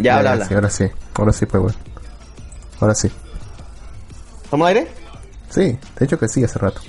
[0.00, 0.46] Ya, habla, habla.
[0.46, 0.84] Sí, ahora sí,
[1.14, 1.78] ahora sí, pues, bueno.
[2.80, 3.10] Ahora sí.
[4.42, 4.90] ¿Estamos al aire?
[5.50, 6.80] Sí, de hecho que sí, hace rato.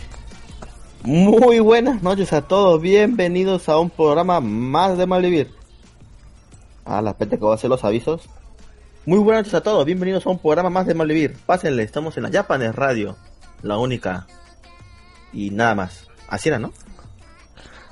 [1.04, 5.52] Muy buenas noches a todos, bienvenidos a un programa más de Malvivir.
[6.86, 8.30] Ah, la pete que voy a hacer los avisos.
[9.06, 11.36] Muy buenas noches a todos, bienvenidos a un programa más de Malvivir.
[11.46, 13.18] Pásenle, estamos en la Japanes Radio,
[13.62, 14.28] la única.
[15.34, 16.08] Y nada más.
[16.30, 16.72] Así era, ¿no?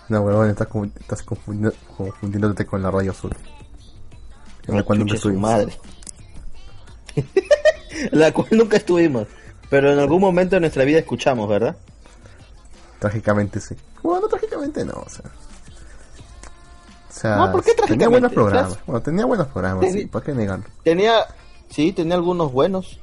[0.07, 0.67] No, weón, estás,
[1.23, 3.35] confundiéndote con la radio azul.
[4.69, 5.41] En la cual nunca estuvimos.
[5.41, 5.73] madre.
[8.11, 9.27] la cual nunca estuvimos.
[9.69, 11.75] Pero en algún momento de nuestra vida escuchamos, ¿verdad?
[12.99, 13.75] Trágicamente sí.
[14.01, 15.25] Bueno, trágicamente no, o sea.
[17.09, 18.73] O sea, No, ¿por qué tenía buenos programas.
[18.73, 20.65] Tras- Bueno, tenía buenos programas, sí, ¿para qué negarlo?
[20.83, 21.25] Tenía,
[21.69, 22.99] sí, tenía algunos buenos.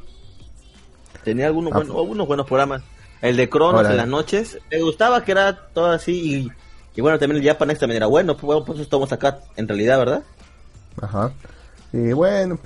[1.24, 2.82] Tenía algunos Ah, buenos, algunos buenos programas.
[3.20, 4.58] El de Cronos en las noches.
[4.70, 6.52] Me gustaba que era todo así y,
[6.94, 8.34] y bueno, también el Japan también era bueno.
[8.34, 10.22] Pues, bueno, por eso estamos acá en realidad, ¿verdad?
[11.00, 11.32] Ajá.
[11.96, 12.58] Y bueno,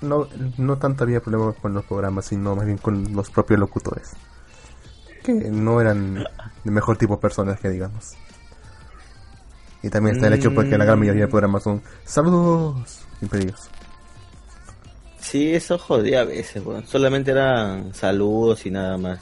[0.00, 0.26] no,
[0.58, 4.10] no tanto había problema con los programas, sino más bien con los propios locutores.
[5.22, 6.24] Que no eran
[6.64, 8.14] el mejor tipo de personas que digamos.
[9.84, 13.68] Y también está el hecho porque la gran mayoría de programas son saludos impedidos.
[15.20, 16.84] Sí, eso jodía a veces, bueno.
[16.86, 19.20] Solamente eran saludos y nada más.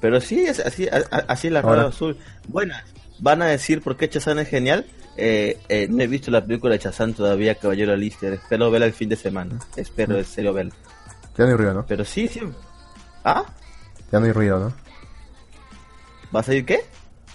[0.00, 1.76] Pero sí, es así, a- así es la Ahora.
[1.76, 2.16] radio azul.
[2.48, 2.82] Buenas.
[3.18, 4.86] ¿Van a decir por qué Chazán es genial?
[5.16, 8.32] Eh, eh, no he visto la película de Chazán todavía, Caballero Lister.
[8.32, 9.58] Espero verla el fin de semana.
[9.76, 10.74] Espero en serio verla.
[11.36, 11.86] Ya no hay ruido, ¿no?
[11.86, 12.40] Pero sí, sí.
[13.24, 13.44] ¿Ah?
[14.10, 14.72] Ya no hay ruido, ¿no?
[16.34, 16.80] ¿Va a salir qué?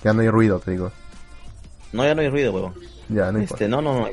[0.04, 0.92] Ya no hay ruido, te digo.
[1.94, 2.74] No, ya no hay ruido, huevón.
[3.10, 3.40] Ya, no.
[3.40, 4.08] Este, no, no, no.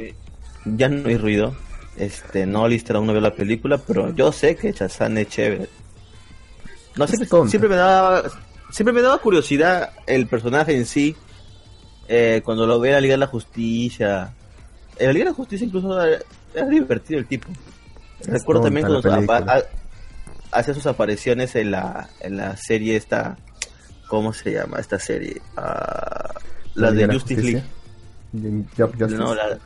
[0.64, 1.54] Ya no hay ruido.
[1.96, 5.68] Este, no Lister aún no veo la película, pero yo sé que Chazán es chévere.
[6.96, 8.22] No, siempre, siempre me daba,
[8.70, 11.16] siempre me daba curiosidad el personaje en sí.
[12.08, 14.32] Eh, cuando lo ve la Liga de la Justicia.
[14.98, 17.48] En la Liga de la Justicia incluso era, divertido el tipo.
[18.26, 19.08] Recuerdo también cuando
[20.52, 23.36] hacía sus apariciones en la, en la serie esta.
[24.08, 25.40] ¿Cómo se llama esta serie?
[25.56, 26.34] Ah,
[26.74, 27.62] la de Justice League.
[28.76, 29.16] Justice.
[29.16, 29.58] No, la...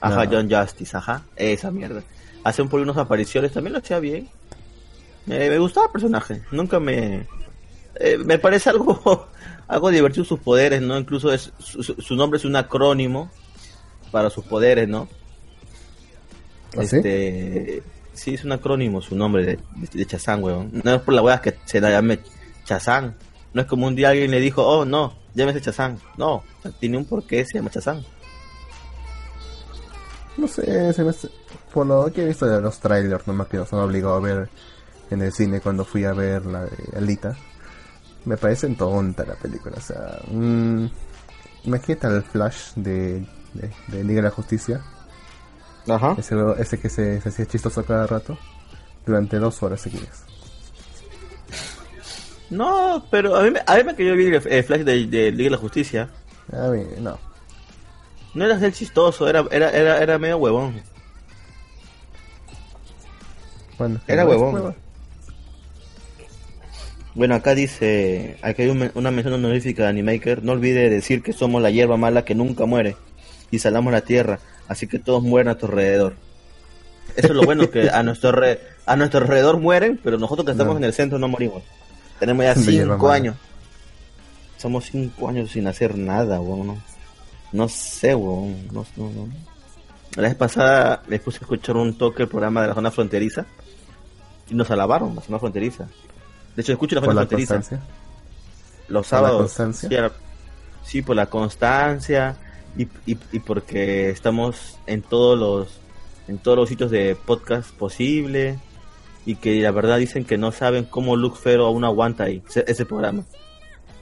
[0.00, 0.30] Ajá, No.
[0.32, 1.22] John Justice, ajá.
[1.36, 2.02] Esa mierda.
[2.42, 4.28] Hace un por unas apariciones, también lo hacía bien.
[5.28, 6.42] Eh, me gustaba el personaje.
[6.50, 7.26] Nunca me...
[7.94, 9.28] eh, me parece algo
[9.70, 10.98] algo divertido sus poderes, ¿no?
[10.98, 13.30] Incluso es su, su- nombre es un acrónimo
[14.10, 15.08] para sus poderes, ¿no?
[16.76, 16.96] ¿Ah, sí?
[16.96, 17.82] Este...
[18.12, 19.58] Sí, es un acrónimo su nombre de,
[19.94, 20.70] de, Chazán, weón.
[20.84, 22.18] No es por la weá que se la llame
[22.64, 23.16] Chazán.
[23.54, 25.98] No es como un día alguien le dijo, oh, no, llámese Chazán.
[26.18, 26.42] No,
[26.80, 28.04] tiene un porqué, se llama Chazán.
[30.36, 31.30] No sé, se me hace-
[31.72, 34.48] por lo que he visto de los trailers, nomás que nos han obligado a ver
[35.10, 37.36] en el cine cuando fui a ver la de Alita,
[38.24, 39.76] me parece tonta la película.
[39.76, 40.86] O sea, mm,
[41.64, 44.80] imagínate el Flash de, de, de Liga de la Justicia,
[45.88, 46.14] Ajá.
[46.18, 48.38] ese, ese que se, se hacía chistoso cada rato,
[49.06, 50.24] durante dos horas seguidas.
[52.50, 55.30] No, pero a mí, me- a mí me cayó bien el, el Flash de, de
[55.30, 56.08] Liga de la Justicia.
[56.52, 57.18] A mí, no.
[58.34, 60.80] No era ser chistoso, era, era, era, era medio huevón.
[63.78, 64.74] Bueno, Era huevón.
[67.14, 71.32] Bueno, acá dice, aquí hay un- una mención honorífica de Animaker, no olvide decir que
[71.32, 72.96] somos la hierba mala que nunca muere
[73.50, 74.38] y salamos la tierra,
[74.68, 76.14] así que todos mueren a tu alrededor.
[77.16, 80.52] Eso es lo bueno, que a nuestro, re- a nuestro alrededor mueren, pero nosotros que
[80.52, 80.78] estamos No.
[80.78, 81.64] en el centro no morimos.
[82.20, 83.36] Tenemos ya cinco años.
[84.56, 86.66] Somos cinco años sin hacer nada, weón.
[86.68, 86.78] No,
[87.52, 88.68] no sé, weón.
[88.72, 88.86] No.
[90.16, 93.46] La vez pasada me puse a escuchar un toque el programa de la zona fronteriza
[94.48, 95.88] y nos alabaron la zona fronteriza.
[96.60, 97.86] De hecho, escucho la la fronteriza constancia.
[98.88, 99.56] los ¿Por la sábados.
[100.84, 102.36] Sí, por la constancia
[102.76, 105.80] y, y, y porque estamos en todos los
[106.28, 108.58] en todos los sitios de podcast posible
[109.24, 112.66] y que la verdad dicen que no saben cómo Luke Fero aún aguanta ahí ese,
[112.68, 113.24] ese programa.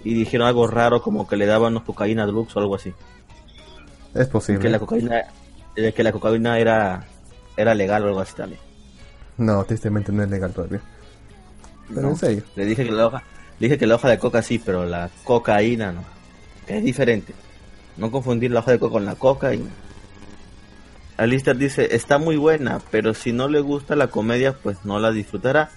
[0.03, 2.93] Y dijeron algo raro como que le daban unos cocaína a Lux o algo así.
[4.15, 4.61] Es posible.
[4.63, 5.23] Que la cocaína
[5.95, 7.07] que la cocaína era
[7.57, 8.61] era legal o algo así también.
[9.37, 10.81] No, tristemente no es legal todavía.
[11.89, 12.09] Pero No.
[12.11, 12.43] en serio.
[12.57, 13.23] Le dije que la hoja,
[13.59, 16.05] le dije que la hoja de coca sí, pero la cocaína no.
[16.67, 17.35] Es diferente.
[17.97, 19.71] No confundir la hoja de coca con la cocaína.
[21.17, 25.11] Alistair dice, está muy buena, pero si no le gusta la comedia, pues no la
[25.11, 25.71] disfrutará.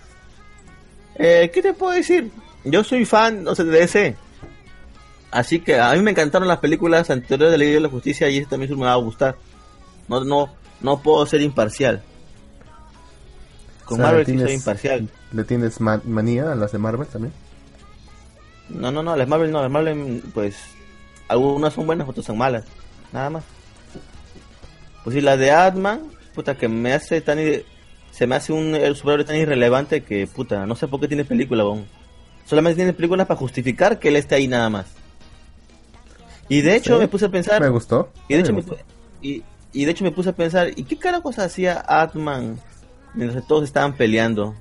[1.16, 2.31] Eh, ¿Qué te puedo decir?
[2.63, 4.16] Yo soy fan, no sé, de ese.
[5.31, 8.30] Así que a mí me encantaron las películas anteriores de la Liga de la Justicia
[8.30, 9.36] y esta mismo me va a gustar.
[10.08, 12.04] No, no, no puedo ser imparcial.
[13.92, 15.10] Con O sea, Marvel sí soy imparcial.
[15.34, 17.34] ¿Le tienes ma- manía a las de Marvel también?
[18.70, 20.56] No, no, no, las Marvel no, las Marvel, pues,
[21.28, 22.64] algunas son buenas, otras son malas,
[23.12, 23.44] nada más.
[25.04, 26.04] Pues sí, la de Atman,
[26.34, 27.38] puta, que me hace tan...
[28.12, 31.26] Se me hace un el superhéroe tan irrelevante que, puta, no sé por qué tiene
[31.26, 31.86] película, bon.
[32.46, 34.86] Solamente tiene películas para justificar que él esté ahí nada más.
[36.48, 37.62] Y de hecho Sí, me puse a pensar...
[37.62, 38.10] Me gustó.
[38.30, 38.78] Y de, me hecho me, gustó.
[39.22, 42.58] y, y de hecho me puse a pensar, ¿y qué carajos hacía Atman
[43.13, 44.56] mientras todos estaban peleando?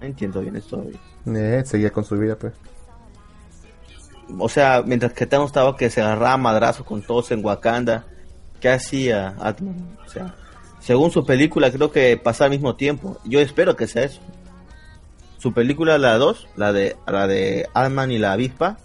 [0.00, 0.84] No entiendo bien esto.
[1.26, 2.52] Eh, seguía con su vida, pues.
[4.38, 8.04] O sea, mientras que Thanos estaba que se agarraba madrazos con todos en Wakanda,
[8.60, 9.96] ¿qué hacía Atman?
[10.04, 10.34] O sea,
[10.80, 13.18] según su película creo que pasa al mismo tiempo.
[13.24, 14.20] Yo espero que sea eso.
[15.38, 18.78] Su película, la 2, la de, la de Atman y la avispa,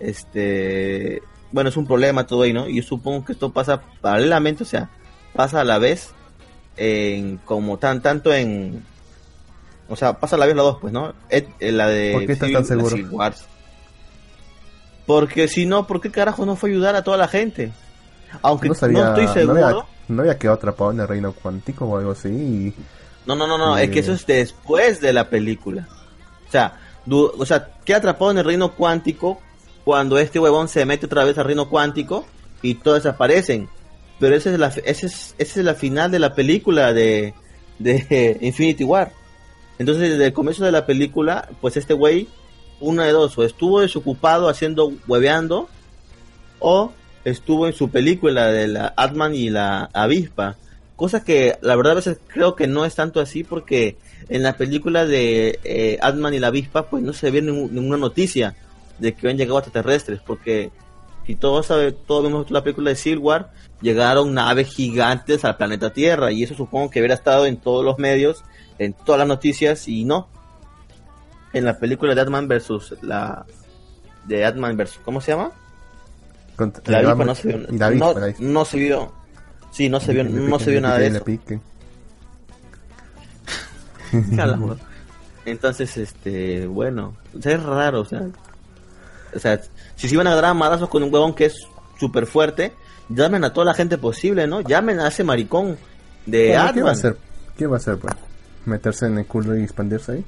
[0.00, 1.20] este,
[1.52, 2.68] bueno, es un problema todo ahí, ¿no?
[2.68, 4.90] Y yo supongo que esto pasa paralelamente, o sea,
[5.34, 6.14] pasa a la vez
[6.78, 8.84] en como tan tanto en
[9.90, 11.14] o sea, pasa la vez la dos, pues, ¿no?
[11.30, 12.94] Et- eh, la de ¿Por qué estás tan seguro?
[15.06, 17.72] Porque si no, ¿por qué carajo no fue ayudar a toda la gente?
[18.42, 19.64] Aunque No no, sabía, estoy no seguro.
[19.66, 22.28] había, no había quedado atrapado en el reino cuántico o algo así.
[22.28, 22.74] y-
[23.26, 24.02] No, no, no, no, es que Eh.
[24.02, 25.88] eso es después de la película.
[26.46, 26.74] O sea,
[27.06, 29.40] du- o sea, queda atrapado en el reino cuántico
[29.84, 32.26] cuando este huevón se mete otra vez al reino cuántico
[32.60, 33.68] y todos desaparecen.
[34.18, 37.34] Pero esa es la, ese es, esa es la final de la película de,
[37.78, 39.12] de Infinity War.
[39.78, 42.28] Entonces, desde el comienzo de la película, pues este güey,
[42.80, 45.68] uno de dos, o estuvo desocupado haciendo, hueveando,
[46.58, 46.92] o
[47.24, 50.56] estuvo en su película de la Atman y la avispa.
[50.96, 53.96] Cosa que la verdad a veces creo que no es tanto así porque
[54.28, 58.56] en la película de eh, Atman y la avispa pues no se ve ninguna noticia
[58.98, 60.72] de que han llegado extraterrestres porque
[61.28, 63.50] si todos sabe, todos vemos la película de Civil War,
[63.82, 67.98] llegaron naves gigantes al planeta Tierra y eso supongo que hubiera estado en todos los
[67.98, 68.44] medios,
[68.78, 70.26] en todas las noticias y no.
[71.52, 73.44] En la película de Atman versus la
[74.24, 75.52] de Atman versus ¿cómo se llama?
[76.56, 77.58] contra- La y avispa no se vio.
[77.98, 79.12] no, no se vio.
[79.70, 81.24] Sí, no se vio, no se vio nada de eso.
[85.44, 88.22] Entonces, este, bueno, o sea, es raro, o sea,
[89.34, 89.60] o sea,
[89.98, 91.66] si se iban a agarrar a madrazos con un huevón que es
[91.98, 92.72] súper fuerte,
[93.08, 94.60] llamen a toda la gente posible, ¿no?
[94.60, 95.76] Llamen a ese maricón
[96.24, 96.88] de Bueno, ¿Qué va a Atman.
[96.92, 97.16] hacer?
[97.56, 98.14] ¿Qué va a hacer, pues?
[98.64, 100.24] ¿Meterse en el culo y expandirse ahí?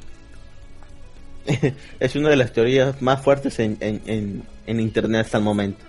[2.00, 5.84] es una de las teorías más fuertes en, en, en, en internet hasta el momento.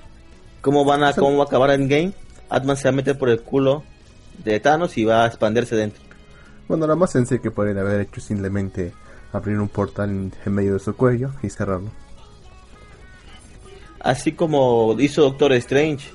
[0.61, 2.13] ¿Cómo van a, cómo va a acabar en game?
[2.49, 3.83] Atman se va a meter por el culo
[4.43, 6.01] de Thanos y va a expandirse dentro.
[6.67, 8.93] Bueno, lo más sencillo que podrían haber hecho es simplemente
[9.33, 10.09] abrir un portal
[10.45, 11.89] en medio de su cuello y cerrarlo.
[14.03, 16.09] Así como hizo Doctor Strange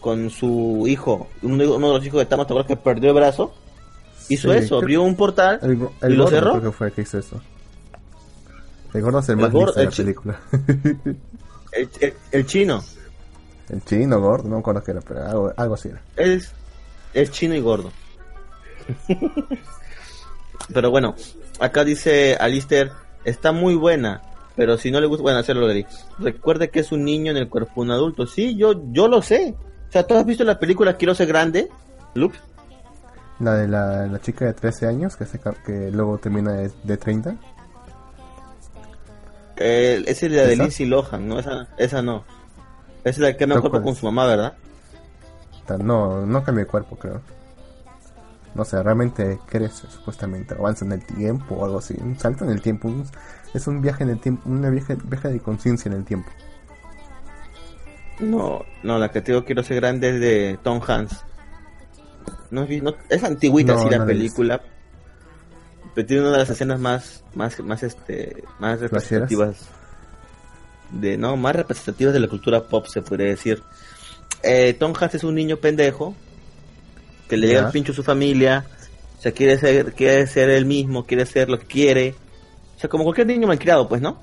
[0.00, 3.52] con su hijo, uno, uno de los hijos de Thanos, ¿te que perdió el brazo?
[4.28, 5.72] Hizo Sí, eso, abrió un portal El,
[6.12, 6.50] y lo gordo cerró.
[6.52, 7.40] creo que fue el que hizo eso.
[8.94, 10.40] El gordo es el El más gordo- de la película.
[12.32, 12.82] El, chino,
[13.68, 16.00] el chino gordo, no me acuerdo qué era, pero algo, algo así era.
[16.16, 16.50] es,
[17.12, 17.92] es chino y gordo.
[20.72, 21.14] pero bueno,
[21.60, 22.92] acá dice Alistair,
[23.24, 24.22] está muy buena,
[24.56, 25.86] pero si no le gusta, bueno, hacerlo de
[26.18, 28.26] Recuerde que es un niño en el cuerpo de un adulto.
[28.26, 29.54] Sí, yo, yo lo sé.
[29.88, 31.68] O sea, ¿tú has visto la película Quiero ser grande,
[32.14, 32.38] Luke?
[33.38, 36.96] La de la, la chica de 13 años que, se, que luego termina de, de
[36.96, 37.36] 30.
[39.58, 40.56] Eh, esa es la de.
[40.56, 41.38] Lindsay Lohan, ¿no?
[41.38, 42.24] Esa, esa no.
[43.00, 44.54] Esa es la que me ¿Pero acuerdo cuál con su mamá, ¿verdad?
[45.78, 47.20] No, no cambia de cuerpo, creo.
[48.56, 50.54] No sé, realmente crece, supuestamente.
[50.54, 51.94] Avanza en el tiempo o algo así.
[52.00, 52.88] Un salto en el tiempo.
[52.88, 53.04] un-
[53.54, 54.48] es un viaje en el tiempo.
[54.48, 56.30] Una viaje, viaje de conciencia en el tiempo.
[58.20, 61.22] No, no, la que te digo quiero ser grande es de Tom Hanks.
[62.50, 64.60] No, no- es antigüita No, así la no película.
[65.94, 69.68] Pero tiene una de las escenas más, más, más este, más representativas
[70.92, 73.62] de, no, más representativas de la cultura pop se podría decir.
[74.42, 76.14] Eh, Tom Hanks es un niño pendejo
[77.28, 78.64] que le llega el pincho a su familia,
[79.18, 82.14] o sea, quiere ser, quiere ser él mismo, quiere ser lo que quiere,
[82.76, 84.18] o sea, como cualquier niño malcriado, pues, ¿no?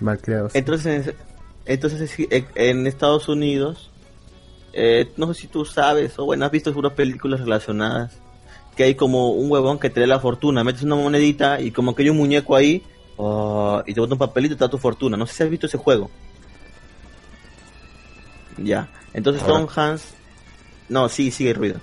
[0.00, 0.54] Malcriados.
[0.54, 1.12] Entonces,
[1.66, 2.00] entonces
[2.30, 3.90] es- en- Estados Unidos,
[4.72, 8.16] eh, no sé si tú sabes, o bueno, has visto algunas películas relacionadas,
[8.76, 11.94] que hay como un huevón que te da la fortuna, metes una monedita y como
[11.94, 12.82] que hay un muñeco ahí,
[13.16, 15.16] oh, y te bota un papelito y te da tu fortuna.
[15.16, 16.10] No sé si has visto ese juego.
[18.58, 19.42] Ya, entonces.
[19.46, 20.14] Tom Hanks,
[20.88, 21.80] no, sí, sigue el ruido.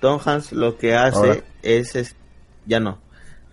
[0.00, 1.40] Tom Hanks lo que hace Ahora.
[1.62, 2.16] es, es,
[2.66, 2.98] ya no.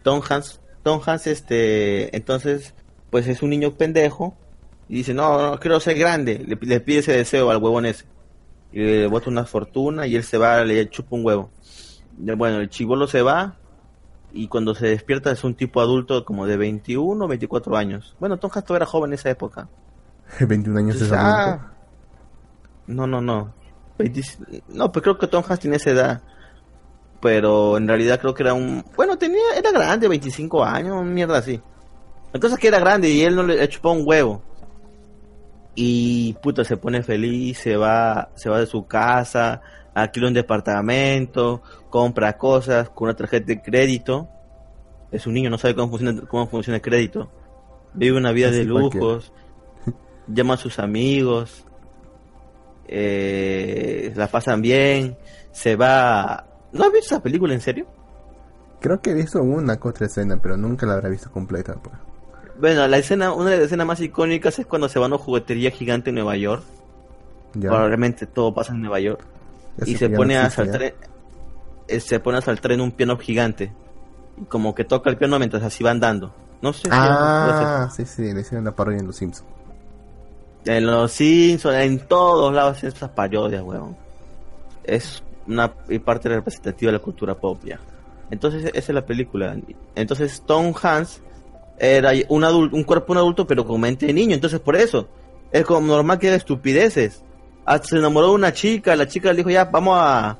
[0.03, 2.73] Tom Hanks, Tom Hanks, este, entonces,
[3.09, 4.35] pues es un niño pendejo
[4.87, 6.39] y dice, no, no, quiero ser grande.
[6.39, 8.05] Le, le pide ese deseo al huevón ese.
[8.71, 11.49] Y le bota una fortuna y él se va, le chupa un huevo.
[12.19, 13.55] Y Bueno, el chivolo se va
[14.31, 18.15] y cuando se despierta es un tipo adulto como de 21 o 24 años.
[18.19, 19.69] Bueno, Tom Hanks todavía era joven en esa época.
[20.39, 21.17] 21 años es adulto.
[21.17, 21.71] ah,
[22.87, 23.53] no, no, no.
[24.67, 26.21] No, pues creo que Tom Hanks tiene esa edad.
[27.25, 28.85] Pero en realidad creo que era un...
[28.95, 31.59] Bueno, tenía era grande, 25 años, mierda así.
[32.31, 34.43] La cosa es que era grande y él no le chupó un huevo.
[35.73, 39.59] Y puta, se pone feliz, se va, se va de su casa,
[39.95, 44.29] alquila un departamento, compra cosas con una tarjeta de crédito.
[45.11, 47.31] Es un niño, no sabe cómo funciona, cómo funciona el crédito.
[47.95, 49.33] Vive una vida de lujos,
[50.27, 51.65] llama a sus amigos,
[52.87, 55.17] eh, la pasan bien,
[55.51, 56.51] se va...
[56.75, 57.85] ¿No has visto esa película en serio?
[58.81, 61.75] Creo que he visto una otra escena, pero nunca la habrá visto completa.
[61.75, 61.95] Pues.
[62.59, 65.17] Bueno, la escena, una de las escenas más icónicas es cuando se va a una
[65.17, 66.63] juguetería gigante en Nueva York.
[67.59, 69.21] Probablemente todo pasa en Nueva York.
[69.85, 70.93] y se pone a saltar,
[71.87, 73.71] eh, se pone a saltar en un piano gigante.
[74.37, 76.33] Y como que toca el piano mientras así va andando.
[76.61, 76.89] No sé.
[76.91, 79.49] Ah, sí, sí, le hicieron la parodia en Los Simpsons.
[80.65, 83.95] En Los Simpsons, en todos lados esas parodias, weón.
[84.83, 85.73] Es una
[86.03, 87.79] parte representativa de la cultura pop ya.
[88.31, 89.55] Entonces, esa es la película.
[89.95, 91.21] Entonces, Tom Hans
[91.77, 94.33] era un adulto, un cuerpo un adulto, pero con mente de niño.
[94.33, 95.07] Entonces, por eso,
[95.51, 97.23] es como normal que era estupideces.
[97.65, 100.37] Hasta se enamoró de una chica, la chica le dijo, ya, vamos a...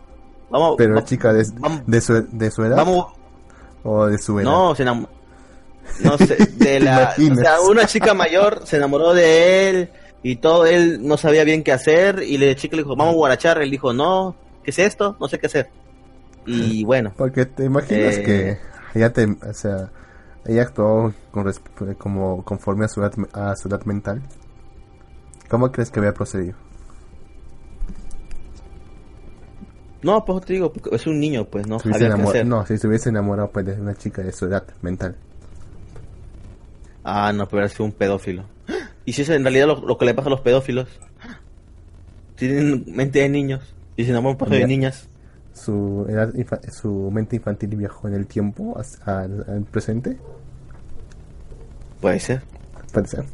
[0.50, 1.44] Vamos, pero la chica de,
[1.88, 2.78] de, su, de su edad.
[2.78, 3.08] Vamos,
[3.84, 4.50] o de su edad.
[4.50, 5.10] No, se enamoró.
[6.02, 7.16] No sé, de la.
[7.18, 9.90] o sea, una chica mayor se enamoró de él
[10.24, 13.18] y todo, él no sabía bien qué hacer y la chica le dijo, vamos a
[13.18, 13.62] guarachar.
[13.62, 14.36] Él dijo, no,
[14.66, 15.16] ¿qué es esto?
[15.20, 15.70] No sé qué hacer.
[16.48, 17.14] Y bueno.
[17.16, 18.60] Porque te imaginas que eh,
[18.96, 19.92] ella te, o sea,
[20.44, 21.54] ella actuó con,
[21.98, 24.24] como conforme a su, edad, a su edad mental.
[25.50, 26.56] ¿Cómo crees que había procedido?
[30.02, 31.78] No, pues te digo, es un niño, pues no.
[32.46, 35.16] No, si se hubiese enamorado pues, de una chica de su edad mental.
[37.04, 38.46] Ah, no, pero era un pedófilo.
[39.06, 40.88] ¿Y si es en realidad lo, que le pasa a los pedófilos?
[42.36, 45.10] Tienen mente de niños y se enamoran por de niñas.
[45.54, 46.06] Su,
[46.72, 50.18] su mente infantil viajó en el tiempo al presente.
[52.02, 52.42] Puede ser.
[52.92, 53.26] Puede ser.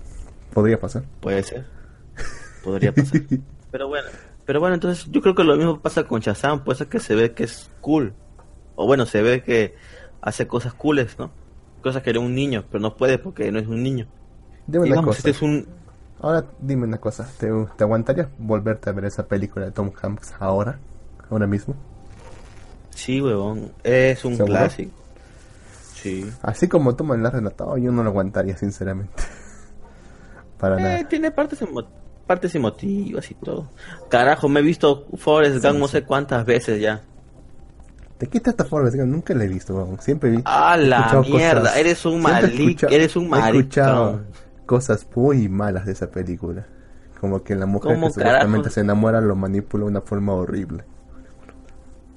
[0.54, 1.04] Podría pasar.
[1.20, 1.66] Puede ser.
[2.64, 3.22] Podría pasar.
[3.72, 4.08] pero bueno,
[4.46, 7.16] pero bueno, entonces yo creo que lo mismo pasa con Shazam, pues es que se
[7.16, 8.14] ve que es cool.
[8.76, 9.76] O bueno, se ve que
[10.22, 11.32] hace cosas cooles, ¿no?
[11.82, 14.08] Cosas que era un niño, pero no puede porque no es un niño.
[15.04, 15.18] Cosa.
[15.18, 15.68] Este es un...
[16.22, 20.36] Ahora dime una cosa, ¿Te, ¿te aguantarías volverte a ver esa película de Tom Hanks
[20.40, 20.78] ahora?
[21.30, 21.76] ¿Ahora mismo?
[22.92, 24.92] Sí, huevón, es un clásico.
[25.96, 26.32] Sí.
[26.42, 29.24] Así como tú me lo has relatado, yo no lo aguantaría, sinceramente.
[30.60, 31.10] Para eh, nada.
[31.10, 32.02] Tiene partes emotivas
[32.32, 33.70] partes emotivas y todo.
[34.08, 37.02] Carajo, me he visto Forrest Gump no sé cuántas veces ya.
[38.18, 39.10] ¿De qué trata Forrest Gump?
[39.10, 40.50] Nunca le he visto, siempre he visto.
[40.50, 44.22] Ah, la mierda, eres un malic, eres un marico.
[44.72, 46.66] Cosas muy malas de esa película.
[47.20, 50.86] Como que la mujer que supuestamente se enamora lo manipula de una forma horrible.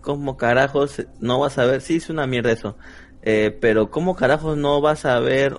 [0.03, 1.81] ¿Cómo carajos no vas a ver?
[1.81, 2.77] Sí, es una mierda eso.
[3.23, 5.59] Eh, pero ¿cómo carajos no vas a ver?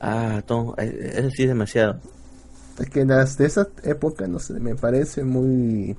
[0.00, 1.98] Ah, Tom, eh, eso sí es demasiado.
[2.78, 5.96] Es que las de esa época, no sé, me parece muy...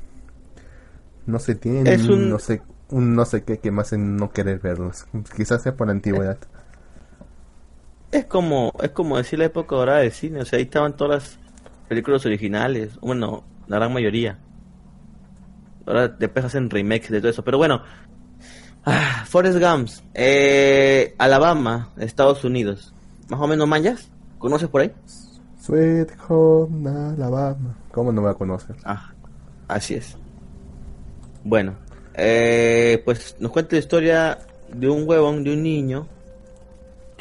[1.25, 2.29] No se tiene un...
[2.29, 5.07] no sé, un no sé qué que más en no querer verlos.
[5.35, 6.37] Quizás sea por antigüedad.
[8.11, 11.23] Es como, es como decir la época dorada de cine, o sea, ahí estaban todas
[11.23, 11.39] las
[11.87, 14.37] películas originales, bueno, la gran mayoría.
[15.85, 17.81] Ahora después hacen remakes de todo eso, pero bueno.
[18.83, 22.93] Ah, Forrest Gump, eh, Alabama, Estados Unidos.
[23.29, 24.09] ¿Más o menos mayas?
[24.39, 24.91] ¿Conoces por ahí?
[25.61, 27.75] Sweet Home Alabama.
[27.91, 28.75] ¿Cómo no me conocer?
[28.83, 29.13] Ah,
[29.67, 30.17] así es.
[31.43, 31.75] Bueno,
[32.15, 34.39] eh, pues nos cuenta la historia
[34.73, 36.07] de un huevón, de un niño,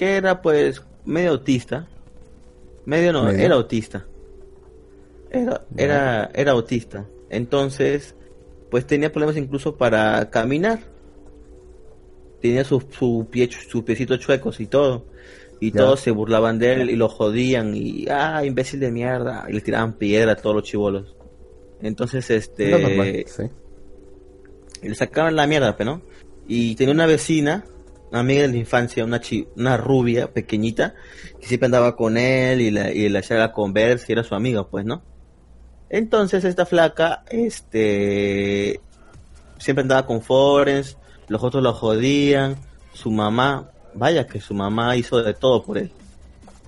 [0.01, 1.87] que era pues medio autista.
[2.87, 4.07] Medio no, era autista.
[5.31, 7.05] Era, era, era autista.
[7.29, 8.15] Entonces,
[8.71, 10.79] pues tenía problemas incluso para caminar.
[12.41, 15.05] Tenía sus su pie, sus piecitos chuecos y todo
[15.63, 19.53] y todos se burlaban de él y lo jodían y ah imbécil de mierda y
[19.53, 21.15] le tiraban piedra a todos los chivolos
[21.83, 22.71] entonces este
[24.83, 26.01] y le sacaban la mierda ¿no?
[26.49, 27.67] y tenía una vecina
[28.11, 29.21] una amiga de la infancia una
[29.57, 30.95] una rubia pequeñita
[31.41, 34.67] que siempre andaba con él y la y la hacía conversa y era su amiga
[34.69, 35.03] pues no
[35.89, 38.81] entonces esta flaca este
[39.59, 40.97] siempre andaba con Forens
[41.29, 42.57] los otros lo jodían
[42.93, 45.91] su mamá Vaya que su mamá hizo de todo por él.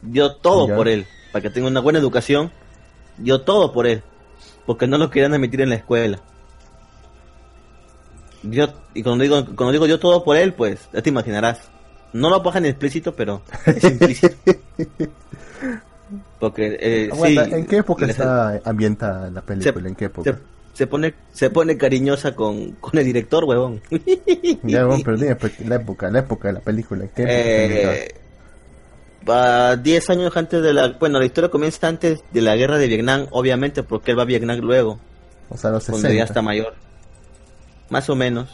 [0.03, 1.07] Dio todo por él.
[1.31, 2.51] Para que tenga una buena educación,
[3.17, 4.03] dio todo por él.
[4.67, 6.21] Porque no lo querían admitir en la escuela.
[8.43, 11.71] Y cuando digo, cuando digo dio todo por él, pues ya te imaginarás.
[12.13, 14.37] No lo bajan explícito, pero es implícito.
[16.39, 19.89] Porque, eh, ¿En qué época está ambientada la película?
[19.89, 20.39] ¿En qué época?
[20.73, 23.81] se pone se pone cariñosa con, con el director, huevón.
[24.63, 27.07] ya, huevón, pero dime pues, la época, la época de la película.
[27.15, 28.15] ¿qué eh,
[29.81, 30.89] 10 años antes de la...
[30.99, 34.27] Bueno, la historia comienza antes de la guerra de Vietnam, obviamente, porque él va a
[34.27, 34.99] Vietnam luego.
[35.49, 36.01] O sea, los 60.
[36.01, 36.75] Cuando ya está mayor.
[37.93, 38.49] Más o menos.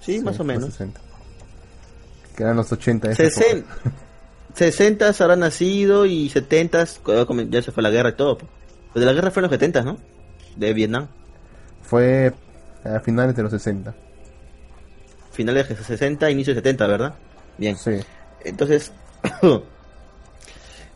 [0.00, 0.66] Sí, más o menos.
[0.66, 1.00] 60.
[2.36, 3.16] Que eran los 80.
[3.16, 3.66] 60.
[4.54, 6.84] 60 habrá nacido y 70
[7.50, 8.38] ya se fue la guerra y todo.
[8.38, 8.48] Pues
[8.94, 9.98] de la guerra fue en los 70, ¿no?
[10.54, 11.08] De Vietnam.
[11.82, 12.32] Fue
[12.84, 13.92] a finales de los 60.
[15.32, 17.14] Finales de 60, inicio de 70, ¿verdad?
[17.58, 17.76] Bien.
[17.76, 17.98] Sí.
[18.44, 18.92] Entonces,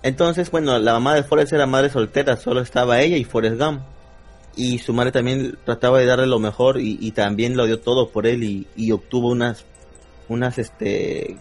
[0.04, 3.82] entonces, bueno, la mamá de Forrest era madre soltera, solo estaba ella y Forrest Gump.
[4.56, 8.26] Y su madre también trataba de darle lo mejor y, también lo dio todo por
[8.26, 9.64] él y, y obtuvo unas,
[10.28, 11.38] unas, este,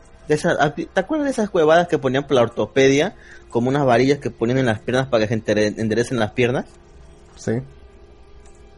[0.59, 3.15] Ah, ¿Te acuerdas de esas huevadas que ponían por la ortopedia?
[3.49, 6.65] Como unas varillas que ponían en las piernas para que se enderecen las piernas.
[7.35, 7.53] Sí.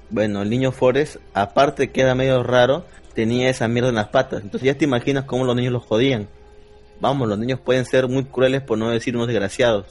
[0.10, 4.44] Bueno, el niño Forrest, aparte que era medio raro, tenía esa mierda en las patas.
[4.44, 6.30] Entonces ya te imaginas cómo los niños los jodían.
[7.02, 9.88] Vamos, los niños pueden ser muy crueles por no decir unos desgraciados.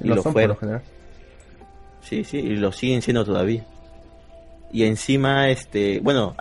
[0.00, 0.56] Y lo, fueron.
[2.08, 3.64] Sí, sí, y lo siguen siendo todavía.
[4.72, 6.34] Y encima, este, bueno,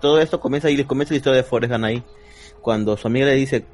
[0.00, 2.02] todo esto comienza y les comienza la historia de Forrest Gump ahí
[2.64, 3.66] cuando su amiga le dice,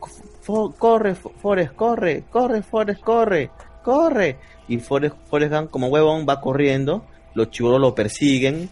[0.78, 3.50] corre, Forrest, corre, corre, Forrest, corre,
[3.84, 4.38] corre.
[4.66, 7.04] Y Forrest, Forrest Gump, como huevón, va corriendo,
[7.34, 8.68] los chivolos lo persiguen,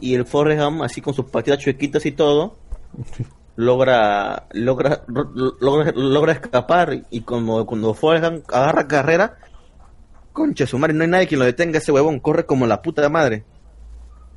[0.00, 2.56] y el Forrest Gump, así con sus patitas chuequitas y todo,
[3.56, 9.38] logra, logra, logra, logra escapar, y como cuando Forrest Gump agarra carrera,
[10.40, 13.06] concha su madre, no hay nadie quien lo detenga, ese huevón corre como la puta
[13.10, 13.44] madre.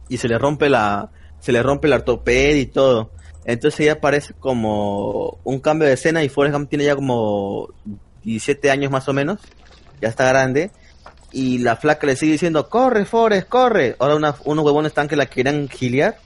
[0.09, 3.11] Y se le rompe la, se le rompe ortopedia y todo.
[3.45, 7.69] Entonces ya parece como un cambio de escena y Forrest Gump tiene ya como
[8.23, 9.39] 17 años más o menos,
[10.01, 10.71] ya está grande,
[11.31, 13.95] y la flaca le sigue diciendo, corre Forrest, corre.
[13.99, 16.17] Ahora unos huevones están que la quieren giliar,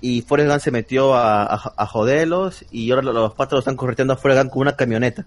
[0.00, 4.16] y Forrest Gump se metió a, a, joderlos, y ahora los, patos están correteando a
[4.16, 5.26] Forrest Gump con una camioneta.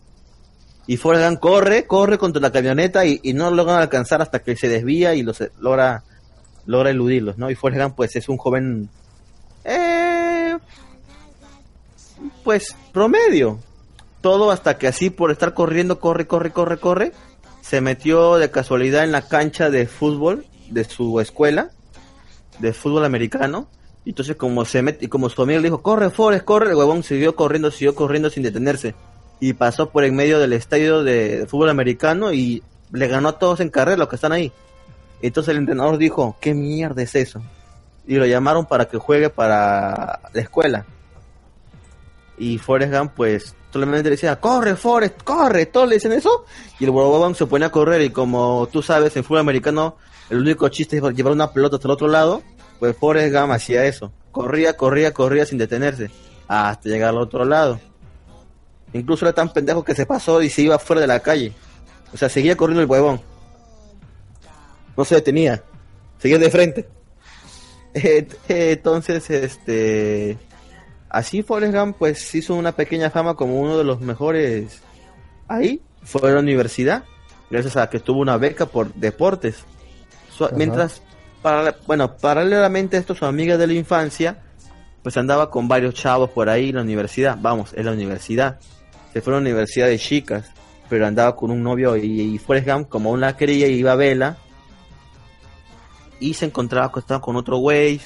[0.91, 5.15] Y Forrest corre, corre contra la camioneta y, no logran alcanzar hasta que se desvía
[5.15, 6.03] y los logra,
[6.65, 7.49] logra eludirlos, ¿no?
[7.49, 8.89] Y Forrest pues es un joven...
[9.63, 10.57] Eh,
[12.43, 13.59] pues promedio.
[14.19, 17.13] Todo hasta que así por estar corriendo, corre, corre, corre, corre,
[17.61, 21.69] se metió de casualidad en la cancha de fútbol de su escuela,
[22.59, 23.69] de fútbol americano.
[24.03, 27.01] Y entonces como se y como su amigo le dijo, corre, Forrest, corre, el huevón
[27.01, 28.93] siguió corriendo, siguió corriendo sin detenerse.
[29.41, 33.59] Y pasó por en medio del estadio de fútbol americano y le ganó a todos
[33.59, 34.53] en carrera los que están ahí.
[35.21, 37.41] Entonces el entrenador dijo, ¿qué mierda es eso?
[38.07, 40.85] Y lo llamaron para que juegue para la escuela.
[42.37, 46.45] Y Forrest Gump, pues, solamente decía, corre, Forrest, corre, todos le dicen eso.
[46.79, 49.97] Y el huevón se pone a correr y como tú sabes, en fútbol americano,
[50.29, 52.41] el único chiste es llevar una pelota hasta el otro lado,
[52.79, 54.11] pues Forrest Gump hacía eso.
[54.31, 56.09] Corría, corría, corría sin detenerse,
[56.47, 57.79] hasta llegar al otro lado.
[58.93, 61.53] Incluso era tan pendejo que se pasó y se iba fuera de la calle.
[62.13, 63.21] O sea, seguía corriendo el huevón.
[64.97, 65.63] No se detenía.
[66.17, 66.89] Seguía de frente.
[68.47, 70.37] Entonces, este
[71.11, 74.81] Así Forrest Gump pues hizo una pequeña fama como uno de los mejores
[75.49, 77.03] ahí, fue a la universidad,
[77.49, 79.65] gracias a que tuvo una beca por deportes.
[80.55, 81.01] mientras,
[81.41, 84.41] para, bueno, paralelamente a esto, su amiga de la infancia,
[85.03, 88.59] pues andaba con varios chavos por ahí en la universidad, vamos, en la universidad.
[89.13, 90.51] Se fue a la universidad de chicas,
[90.89, 94.37] pero andaba con un novio y, y Forrest Gump, como una quería, iba a vela.
[96.19, 97.99] Y se encontraba acostado con otro güey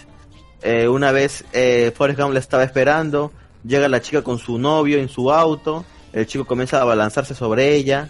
[0.66, 3.32] eh, una vez eh, Forrest Gump le estaba esperando,
[3.64, 7.76] llega la chica con su novio en su auto, el chico comienza a balanzarse sobre
[7.76, 8.10] ella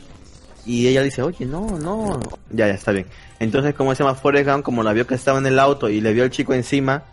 [0.65, 2.17] y ella dice, oye, no, no,
[2.51, 3.07] ya, ya, está bien.
[3.39, 5.99] Entonces, como se llama Forrest Gump, como la vio que estaba en el auto y
[5.99, 7.03] le vio el chico encima,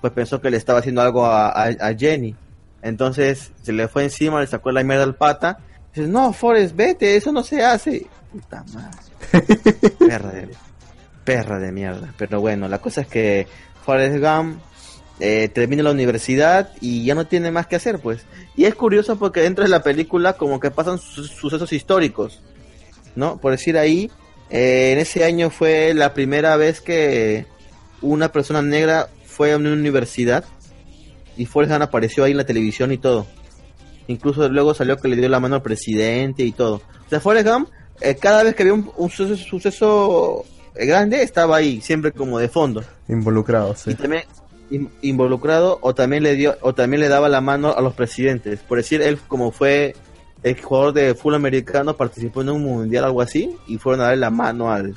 [0.00, 2.34] pues pensó que le estaba haciendo algo a, Jenny.
[2.82, 5.58] Entonces, se le fue encima, le sacó la mierda al pata.
[5.94, 8.06] Dice, no, Forrest, vete, eso no se hace.
[8.30, 8.98] Puta madre.
[9.98, 10.48] perra de,
[11.24, 12.14] perra de mierda.
[12.16, 13.46] Pero bueno, la cosa es que
[13.84, 14.60] Forrest Gump
[15.20, 18.24] eh, termina la universidad y ya no tiene más que hacer, pues.
[18.56, 22.40] Y es curioso porque dentro de la película como que pasan sucesos históricos,
[23.16, 23.38] ¿no?
[23.38, 24.10] Por decir ahí,
[24.50, 27.46] eh, en ese año fue la primera vez que
[28.00, 30.44] una persona negra fue a una universidad
[31.38, 33.26] y Forrest Gump apareció ahí en la televisión y todo.
[34.08, 36.82] Incluso luego salió que le dio la mano al presidente y todo.
[37.06, 37.68] O sea, Forrest Gump,
[38.00, 42.82] eh, cada vez que había un, suceso, suceso grande, estaba ahí, siempre como de fondo.
[43.08, 43.92] Involucrado, sí.
[43.92, 44.24] Y también,
[45.00, 48.60] involucrado o también le dio o también le daba la mano a los presidentes.
[48.60, 49.94] Por decir, él como fue
[50.42, 54.20] el jugador de fútbol americano, participó en un mundial algo así y fueron a darle
[54.20, 54.94] la mano al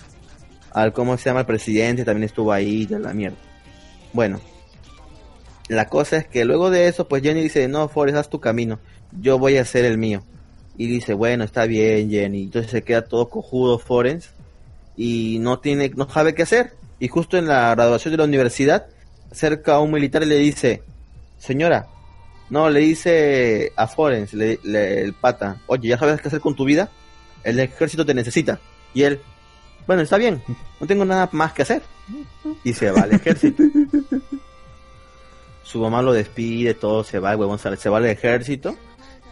[0.73, 3.37] al cómo se llama el presidente, también estuvo ahí de la mierda.
[4.13, 4.39] Bueno,
[5.75, 8.79] la cosa es que luego de eso, pues Jenny dice, no, Forrest, haz tu camino,
[9.21, 10.23] yo voy a hacer el mío.
[10.77, 12.43] Y dice, bueno, está bien, Jenny.
[12.43, 14.31] Entonces se queda todo cojudo Forrest
[14.97, 16.73] y no tiene, no sabe qué hacer.
[16.99, 18.87] Y justo en la graduación de la universidad,
[19.31, 20.83] cerca a un militar le dice,
[21.37, 21.87] señora,
[22.49, 26.65] no, le dice a Forens, le, el pata, oye, ¿ya sabes qué hacer con tu
[26.65, 26.89] vida?
[27.45, 28.59] El ejército te necesita.
[28.93, 29.21] Y él,
[29.87, 30.43] bueno, está bien,
[30.81, 31.81] no tengo nada más que hacer.
[32.65, 33.63] Y se va al ejército.
[35.71, 38.75] Su mamá lo despide, todo se va, el huevón se va al ejército.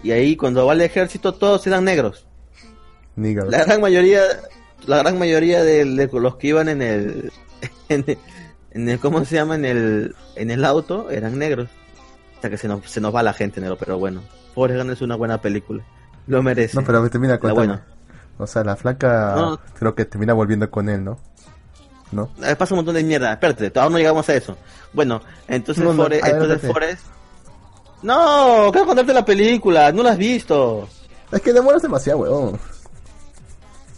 [0.03, 2.25] Y ahí cuando va al ejército todos eran negros.
[3.17, 4.21] La gran mayoría,
[4.87, 7.31] la gran mayoría de, los que iban en el,
[7.89, 9.55] en el, ¿cómo se llama?
[9.55, 11.67] En el, en el auto eran negros
[12.35, 14.21] hasta que se nos, se nos va la gente, negro, pero bueno.
[14.55, 15.83] Forrest Gump es una buena película.
[16.27, 16.77] Lo merece.
[16.77, 17.81] No, pero termina con bueno.
[18.37, 21.19] O sea, la flaca creo que termina volviendo con él, ¿no?
[22.11, 22.29] ¿No?
[22.43, 23.33] Eh, pasa un montón de mierda.
[23.33, 24.57] Espérate, todavía no llegamos a eso.
[24.93, 27.05] Bueno, entonces no, Forrest, entonces Forrest...
[28.01, 30.87] No, quiero contarte la película, no la has visto.
[31.31, 32.59] Es que demoras demasiado, weón.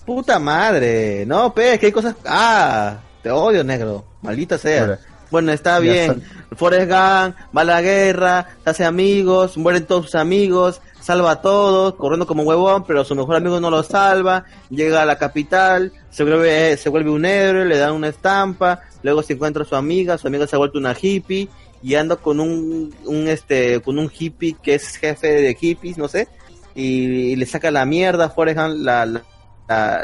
[0.06, 1.26] Puta madre.
[1.26, 2.16] No, pe, que hay cosas...
[2.26, 4.04] Ah, te odio, negro.
[4.22, 5.00] Maldita sea.
[5.30, 6.22] Bueno, está bien.
[6.58, 11.96] Forrest Gump va a la guerra, hace amigos, mueren todos sus amigos, salva a todos,
[11.96, 16.24] corriendo como huevón, pero su mejor amigo no lo salva, llega a la capital, se
[16.24, 20.18] vuelve, se vuelve un héroe, le dan una estampa, luego se encuentra a su amiga,
[20.18, 21.50] su amiga se ha vuelto una hippie,
[21.84, 26.08] y anda con un, un este, con un hippie que es jefe de hippies, no
[26.08, 26.28] sé,
[26.76, 29.24] y, le saca la mierda, Forrest Gump la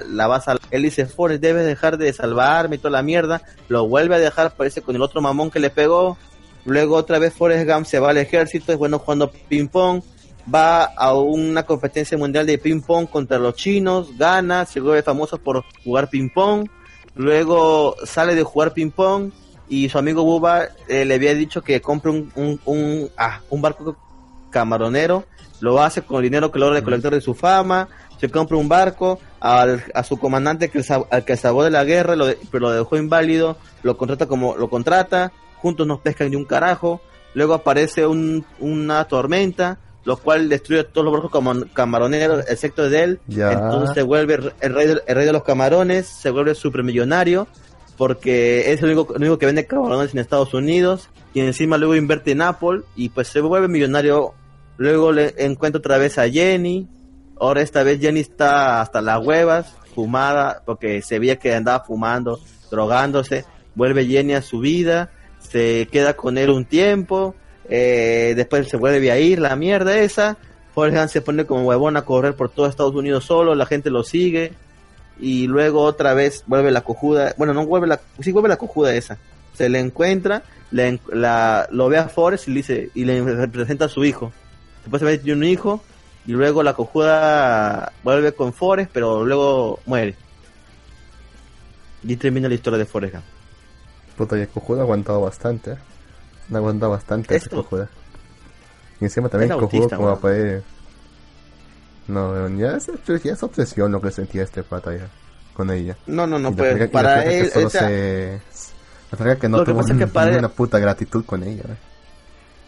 [0.07, 0.57] la, vas a...
[0.71, 3.41] Él dice, Forrest, debes dejar de salvarme y toda la mierda.
[3.67, 6.17] Lo vuelve a dejar, parece, con el otro mamón que le pegó.
[6.65, 10.01] Luego otra vez Forrest Gump se va al ejército, es bueno jugando ping pong.
[10.53, 15.37] Va a una competencia mundial de ping pong contra los chinos, gana, se vuelve famoso
[15.37, 16.67] por jugar ping pong.
[17.15, 19.31] Luego sale de jugar ping pong
[19.67, 23.61] y su amigo Buba eh, le había dicho que compre un, un, un, ah, un
[23.61, 23.97] barco
[24.49, 25.25] camaronero.
[25.59, 29.19] Lo hace con el dinero que logra colector de su fama se compra un barco,
[29.39, 32.97] al, a su comandante que, al que salvó de la guerra, lo pero lo dejó
[32.97, 37.01] inválido, lo contrata como lo contrata, juntos nos pescan de un carajo,
[37.33, 39.77] luego aparece un, una tormenta,
[40.07, 44.73] lo cual destruye todos los barcos como camaroneros, excepto de él, entonces se vuelve el
[44.73, 47.45] rey, de, el rey de los camarones, se vuelve supermillonario,
[47.97, 51.93] porque es el único, el único que vende camarones en Estados Unidos, y encima luego
[51.93, 54.33] invierte en Apple, y pues se vuelve millonario,
[54.77, 56.87] luego le encuentra otra vez a Jenny,
[57.37, 62.39] Ahora esta vez Jenny está hasta las huevas, fumada, porque se veía que andaba fumando,
[62.71, 63.45] drogándose.
[63.75, 67.35] Vuelve Jenny a su vida, se queda con él un tiempo,
[67.69, 70.37] eh, después se vuelve a ir, la mierda esa.
[70.73, 74.03] Forrest se pone como huevón a correr por todo Estados Unidos solo, la gente lo
[74.03, 74.53] sigue.
[75.19, 78.93] Y luego otra vez vuelve la cojuda, bueno, no vuelve la, sí vuelve la cojuda
[78.93, 79.17] esa.
[79.55, 83.89] Se le encuentra, la, lo ve a Forrest y le dice, y le presenta a
[83.89, 84.31] su hijo.
[84.83, 85.81] Después se tiene un hijo,
[86.27, 90.15] y luego la cojuda vuelve con Forrest, pero luego muere.
[92.03, 93.25] Y termina la historia de Forrest Gump.
[94.15, 95.71] Puta, y cojuda ha aguantado bastante.
[95.71, 95.77] ¿eh?
[96.51, 97.89] Ha aguantado bastante ese cojuda.
[98.99, 100.63] Y encima también el cojudo como a poder...
[102.07, 102.87] No, ya es,
[103.23, 105.09] ya es obsesión lo que sentía este pata ya
[105.53, 105.97] con ella.
[106.05, 107.51] No, no, no, pues para él...
[107.51, 108.41] Que se...
[109.19, 111.63] La que no tuvo ninguna puta gratitud con ella.
[111.67, 111.77] ¿eh?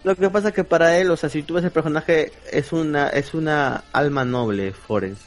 [0.03, 2.71] Lo que pasa es que para él, o sea, si tú ves el personaje, es
[2.71, 5.21] una, es una alma noble, Forrest.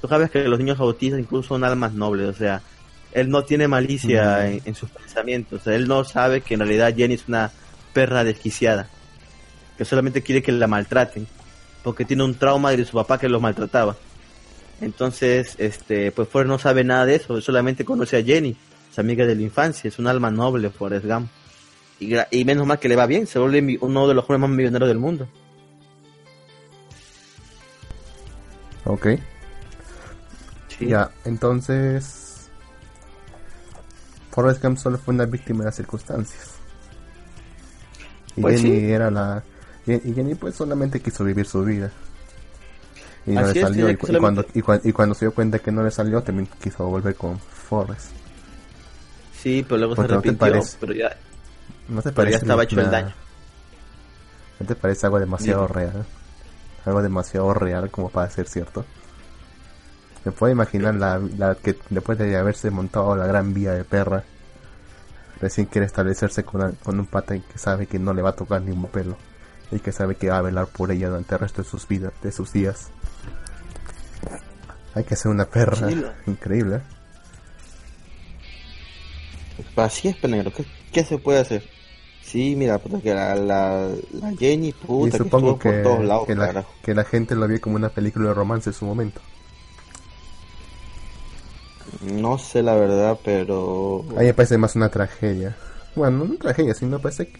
[0.00, 2.62] Tú sabes que los niños autistas incluso son almas nobles, o sea,
[3.12, 4.68] él no tiene malicia mm.
[4.68, 5.66] en, sus pensamientos.
[5.66, 7.50] él no sabe que en realidad Jenny es una
[7.94, 8.88] perra desquiciada,
[9.78, 11.26] que solamente quiere que la maltraten,
[11.82, 13.96] porque tiene un trauma de su papá que los maltrataba.
[14.82, 18.54] Entonces, este, pues Forrest no sabe nada de eso, solamente conoce a Jenny,
[18.94, 21.28] su amiga de la infancia, es un alma noble, Forrest Gump.
[22.00, 24.88] Y, menos mal que le va bien, se vuelve uno de los jóvenes más millonarios
[24.88, 25.28] del mundo.
[28.84, 29.06] Ok.
[30.80, 32.50] Ya, entonces.
[34.30, 36.53] Forrest Gump solo fue una víctima de las circunstancias.
[38.36, 39.42] Y pues Jenny era la.
[39.86, 41.90] Y Jenny pues solamente quiso vivir su vida.
[43.26, 43.90] Y no le salió.
[43.90, 47.38] Y, cuando, y, cuando, se dio cuenta que no le salió, también quiso volver con
[47.38, 48.10] Forrest.
[49.40, 50.62] Sí, pero luego se arrepintió.
[50.80, 51.16] pero ya,
[51.88, 52.32] ¿No te parece?
[52.32, 53.12] ya estaba hecho el daño.
[54.60, 56.04] ¿No te parece algo demasiado real?
[56.84, 58.84] Algo demasiado real como para ser cierto.
[60.24, 64.24] Me puedo imaginar la, la, que después de haberse montado la gran vía de perra,
[65.44, 68.62] recién quiere establecerse con, con un pata que sabe que no le va a tocar
[68.62, 69.14] ningún pelo
[69.70, 72.14] y que sabe que va a velar por ella durante el resto de sus vidas,
[72.22, 72.88] de sus días.
[74.94, 75.90] Hay que ser una perra
[76.26, 76.80] increíble.
[79.76, 80.50] Así es, Penegro.
[80.50, 81.62] ¿Qué, ¿Qué se puede hacer?
[82.22, 86.34] Sí, mira, puta, que la, la, la Jenny, puta, supongo que, por todos lados, que,
[86.34, 89.20] la, que la gente lo vio como una película de romance en su momento.
[92.02, 94.04] No sé la verdad, pero...
[94.16, 95.54] A mí me parece más una tragedia.
[95.94, 97.32] Bueno, no una tragedia, sino parece...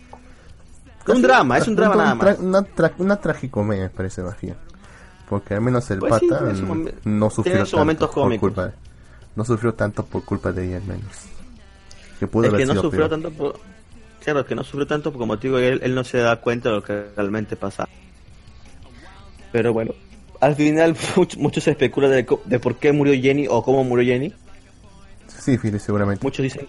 [1.06, 2.38] Un drama, es un drama nada más.
[2.38, 4.56] Una, tra- una tragicomedia me parece más bien.
[5.28, 6.40] Porque al menos el Pues pata
[7.04, 8.72] no sufrió tanto por culpa de-
[9.36, 11.12] no sufrió tanto por culpa de ella al menos.
[12.20, 13.10] Que pudo Es haber que no sido sufrió peor.
[13.10, 13.60] tanto por...
[14.22, 16.68] Claro, que no sufrió tanto porque, como te digo, él, él no se da cuenta
[16.70, 17.86] de lo que realmente pasa.
[19.52, 19.92] Pero bueno,
[20.44, 24.04] al final mucho, mucho se especula de, de por qué murió Jenny o cómo murió
[24.12, 24.32] Jenny.
[25.40, 26.22] Sí, Philly, seguramente.
[26.24, 26.66] Muchos dicen,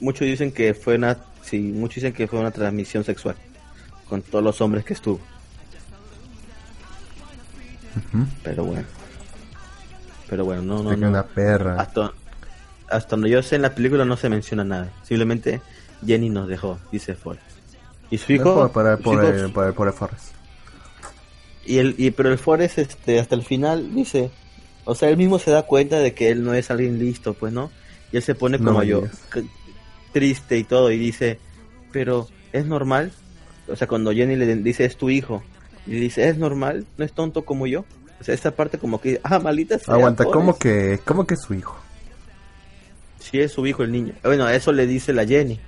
[0.00, 3.36] muchos dicen que fue una, sí, muchos dicen que fue una transmisión sexual
[4.08, 5.20] con todos los hombres que estuvo.
[8.42, 8.84] Pero bueno,
[10.28, 11.08] pero bueno, no, no, no.
[11.08, 11.80] una perra.
[11.80, 12.12] Hasta,
[12.90, 14.90] hasta donde yo sé en la película no se menciona nada.
[15.02, 15.60] Simplemente
[16.04, 17.38] Jenny nos dejó, dice Ford.
[18.10, 20.32] Y su hijo, por, por, su hijo- el, por, el, por el Forrest.
[21.66, 24.30] Y el, y, pero el Forrest, este, hasta el final dice,
[24.84, 27.52] o sea, él mismo se da cuenta de que él no es alguien listo, pues,
[27.52, 27.70] ¿no?
[28.12, 29.04] Y él se pone como yo,
[30.12, 31.38] triste y todo, y dice,
[31.92, 33.12] pero es normal.
[33.68, 35.42] O sea, cuando Jenny le dice, es tu hijo,
[35.86, 37.84] y le dice, es normal, no es tonto como yo.
[38.20, 39.94] O sea, esa parte como que, ah, maldita sea.
[39.94, 41.76] Aguanta, ¿cómo que, ¿cómo que es su hijo?
[43.18, 44.14] Sí, es su hijo el niño.
[44.22, 45.58] Bueno, eso le dice la Jenny.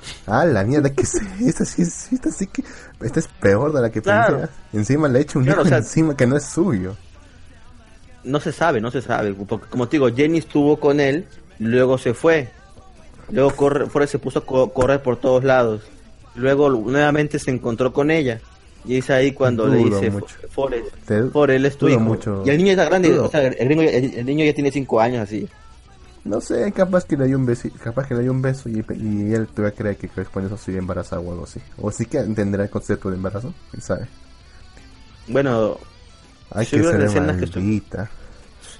[0.26, 2.62] Ah, la mierda, que se, esta sí, es- esta sí que,
[3.02, 4.38] esta es peor de la que Claro.
[4.38, 4.52] pensé.
[4.72, 6.96] Encima le he hecho un Claro, hijo o sea- encima que no es suyo.
[8.24, 9.32] No se sabe, no se sabe.
[9.34, 11.26] Porque, como te digo, Jenny estuvo con él,
[11.58, 12.48] luego se fue.
[13.30, 15.82] Luego corre, se puso a co- correr por todos lados.
[16.34, 18.40] Luego nuevamente se encontró con ella.
[18.84, 20.10] Y es ahí cuando le dice,
[20.50, 22.00] Forrest, él es tu dudo hijo.
[22.00, 22.42] mucho.
[22.46, 25.00] Y el niño está grande, o sea, el, gringo- el- el niño ya tiene cinco
[25.00, 25.48] años así.
[26.24, 28.84] No sé, capaz que le dio un beso, capaz que le dio un beso y,
[28.96, 31.60] y él todavía cree que después de eso sigue embarazada o algo así.
[31.78, 34.06] O sí que entenderá el concepto de embarazo, quién sabe.
[35.28, 35.78] Bueno,
[36.50, 38.10] Hay Si que ser escenas que estu- maldita.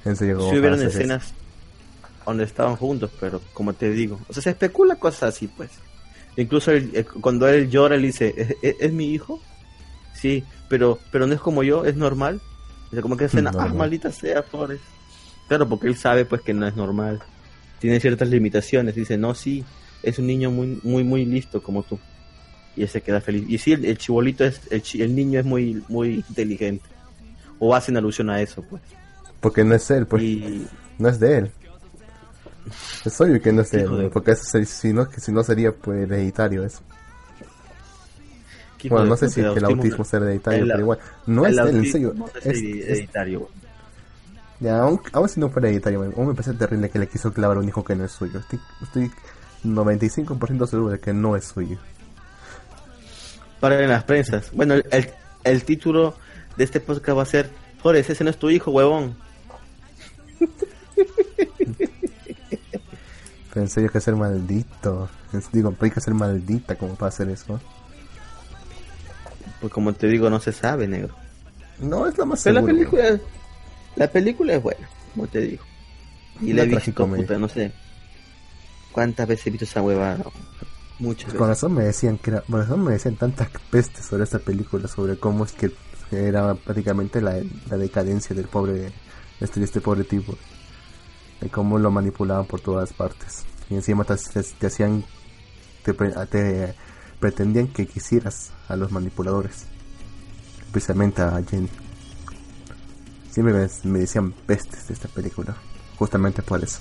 [0.04, 0.88] En serio, si hubieran eso.
[0.88, 1.32] escenas
[2.26, 5.70] donde estaban juntos, pero como te digo, o sea, se especula cosas así, pues.
[6.36, 9.40] Incluso él, eh, cuando él llora, él dice, ¿Es, es, es mi hijo?
[10.14, 12.40] Sí, pero pero no es como yo, es normal.
[12.88, 14.82] O sea, como que escena, ah, maldita sea, Forrest.
[15.48, 17.20] Claro, porque él sabe pues que no es normal.
[17.80, 18.94] Tiene ciertas limitaciones.
[18.94, 19.64] Dice, no, sí,
[20.02, 21.98] es un niño muy muy muy listo como tú.
[22.76, 23.44] Y él se queda feliz.
[23.48, 26.84] Y sí, el, el chibolito es, el, el niño es muy muy inteligente.
[27.58, 28.82] O hacen alusión a eso, pues.
[29.40, 30.22] Porque no es él, pues.
[30.22, 30.66] Y
[30.98, 31.50] No es de él.
[33.04, 33.98] Es obvio que no es de él.
[33.98, 36.80] de- Porque eso si, no, que si no sería pues hereditario eso.
[38.90, 40.98] Bueno, no sé si el autismo es hereditario, pero igual.
[41.26, 42.14] No es de él, en serio.
[42.44, 42.46] es-
[42.90, 43.48] hereditario.
[44.60, 47.58] Ya, aun, aun si no fuera hereditario, aún me parece terrible que le quiso clavar
[47.58, 48.40] un hijo que no es suyo.
[48.40, 49.10] Estoy, estoy
[49.64, 51.78] 95% seguro de que no es suyo.
[53.60, 54.50] Para en las prensas.
[54.52, 55.10] Bueno, el, el,
[55.44, 56.14] el título
[56.56, 57.50] de este podcast va a ser
[57.82, 59.16] Forrest, ese no es tu hijo, huevón.
[63.52, 65.08] Pero en serio hay que ser maldito.
[65.52, 67.60] Digo, hay que ser maldita como para hacer eso.
[69.60, 71.14] Pues como te digo, no se sabe, negro.
[71.80, 72.74] No, es lo más Pero la seguro.
[72.74, 73.20] película,
[73.98, 75.64] la película es buena, como te digo.
[76.40, 77.72] Y la he visto, puta, no sé.
[78.92, 80.24] ¿Cuántas veces he visto esa huevada?
[81.00, 81.48] Muchas Con veces.
[81.48, 85.18] razón me decían que era, por razón me decían tantas pestes sobre esta película, sobre
[85.18, 85.70] cómo es que
[86.10, 87.36] era prácticamente la,
[87.68, 88.90] la decadencia del pobre,
[89.40, 90.36] este, este pobre tipo,
[91.40, 93.44] de cómo lo manipulaban por todas partes.
[93.70, 95.04] Y encima te, te- te hacían,
[95.84, 95.94] te
[97.20, 99.66] pretendían que quisieras a los manipuladores,
[100.66, 101.68] especialmente a Jenny.
[103.30, 105.54] Siempre me, me decían pestes de esta película,
[105.98, 106.80] justamente por eso.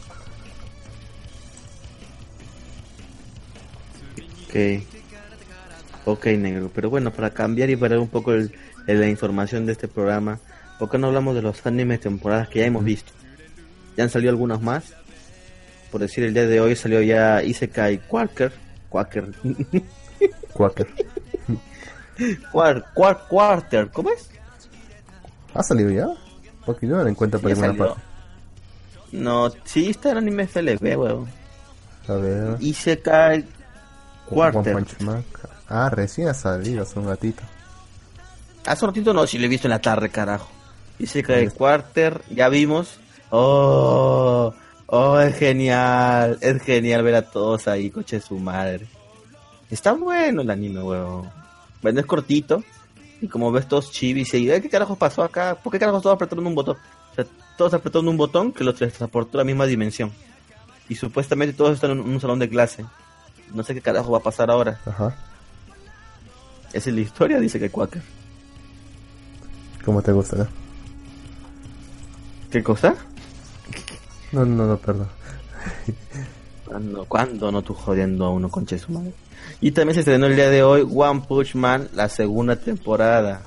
[4.48, 4.84] Ok.
[6.06, 6.72] Ok, negro.
[6.74, 8.54] Pero bueno, para cambiar y para un poco el,
[8.88, 10.40] el- la información de este programa,
[10.80, 13.12] ¿por qué no hablamos de los animes temporadas que ya hemos visto?
[13.98, 14.94] Ya han salido algunos más.
[15.92, 18.54] Por decir, el día de hoy salió ya Isekai Quaker.
[18.90, 19.32] Quaker.
[20.54, 20.88] Quaker.
[22.52, 23.90] Quar, Quar- Quarter.
[23.90, 24.30] ¿Cómo es?
[25.54, 26.08] ¿Ha salido ya?
[26.68, 28.02] Porque yo no la encuentro por ninguna parte.
[29.14, 31.28] No, sí está el anime FLB, weón.
[32.10, 32.58] A ver.
[32.60, 33.46] Isekai
[34.26, 34.86] Quarter.
[35.70, 37.42] Ah, recién ha salido hace un ratito.
[38.66, 40.50] Hace un ratito no, si lo he visto en la tarde, carajo.
[41.00, 43.00] Isekai Quarter, ya vimos.
[43.30, 44.54] Oh,
[44.88, 46.38] oh, es genial.
[46.42, 48.88] Es genial ver a todos ahí, coche de su madre.
[49.72, 51.30] Está bueno el anime, weón.
[51.82, 52.62] Bueno, es cortito.
[53.22, 55.56] Y como ves todos chivis y ¿qué carajo pasó acá?
[55.56, 56.78] ¿Por qué carajos todos apretaron un botón?
[57.12, 57.26] O sea,
[57.58, 60.12] todos apretaron un botón que los transportó a la misma dimensión.
[60.90, 62.86] Y supuestamente todos están en un salón de clase.
[63.54, 64.80] No sé qué carajo va a pasar ahora.
[64.86, 65.16] Ajá.
[66.74, 68.02] Esa es la historia, dice que Quaker.
[69.84, 70.48] ¿Cómo te gusta, no?
[72.52, 72.96] ¿Qué cosa?
[74.32, 75.08] No, no, no, perdón.
[76.66, 79.14] ¿Cuándo, cuándo no tú jodiendo a uno con su madre?
[79.60, 83.42] Y también se estrenó el día de hoy One Punch Man, la segunda temporada.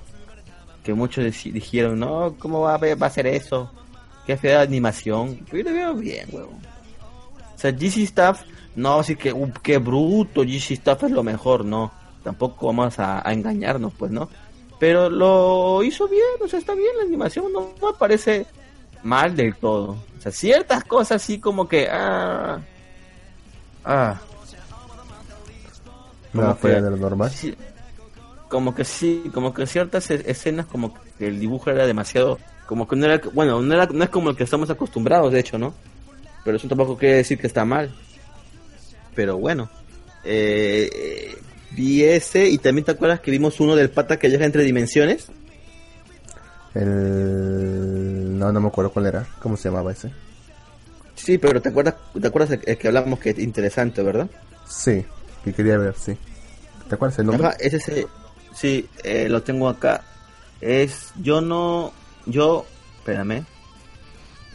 [0.83, 3.71] Que muchos dijeron, no, ¿cómo va a, ser eso?
[4.27, 5.45] Qué fea animación.
[5.53, 6.59] Yo lo veo bien, huevón.
[7.55, 8.43] O sea, GC Staff,
[8.75, 11.93] no, así que, uh, qué bruto, GC Staff es lo mejor, no.
[12.25, 14.29] Tampoco vamos a, engañarnos, pues, ¿no?
[14.79, 18.47] Pero lo hizo bien, o sea, está bien la animación, no me parece
[19.03, 19.91] mal del todo.
[20.19, 22.59] O sea, ciertas cosas así como que, ah,
[23.85, 24.21] ah,
[26.33, 27.31] Como fuera que- de lo normal.
[27.31, 27.55] Sí,
[28.49, 32.87] como que sí, como que ciertas e- escenas como que el dibujo era demasiado, como
[32.89, 35.59] que no era, bueno, no era, no es como el que estamos acostumbrados, de hecho,
[35.59, 35.75] ¿no?
[36.45, 37.91] Pero eso tampoco quiere decir que está mal.
[39.15, 39.69] Pero bueno,
[40.25, 41.37] eh, eh,
[41.73, 45.27] vi ese y también te acuerdas que vimos uno del pata que viaja entre dimensiones.
[46.75, 48.39] El...
[48.39, 49.27] No, no me acuerdo cuál era.
[49.43, 50.11] ¿Cómo se llamaba ese?
[51.15, 54.29] Sí, pero te acuerdas, te acuerdas el, el que hablamos que es interesante, ¿verdad?
[54.67, 55.05] Sí,
[55.45, 56.17] que quería ver, sí.
[56.89, 57.47] ¿Te acuerdas el nombre?
[57.47, 58.07] Ajá, ese ese,
[58.55, 60.03] sí, eh, lo tengo acá.
[60.61, 61.93] Es, yo no,
[62.27, 62.67] yo,
[62.99, 63.45] espérame,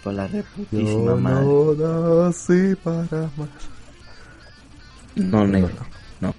[0.03, 1.45] por la reputísima Yo madre.
[1.45, 3.49] no nací para amar.
[5.15, 5.71] No, negro,
[6.19, 6.35] no.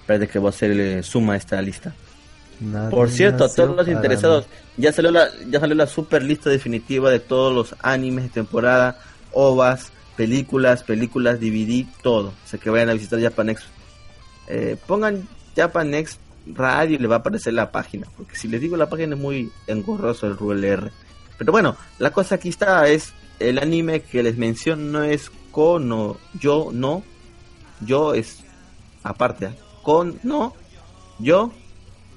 [0.00, 1.94] Espérate que voy a hacerle suma a esta lista.
[2.60, 6.50] Nadie Por cierto, a todos los interesados, ya salió la, ya salió la super lista
[6.50, 8.98] definitiva de todos los animes de temporada,
[9.32, 12.28] ovas, películas, películas, DVD, todo.
[12.28, 13.62] O sea que vayan a visitar Japanex.
[14.48, 18.06] Eh, pongan Japanex Radio y le va a aparecer la página.
[18.16, 20.92] Porque si les digo la página es muy engorroso el RULR.
[21.38, 26.16] Pero bueno, la cosa aquí está es el anime que les menciono no es Kono,
[26.40, 27.02] yo no,
[27.80, 28.38] yo es
[29.02, 29.50] aparte,
[29.82, 30.54] con no,
[31.18, 31.52] yo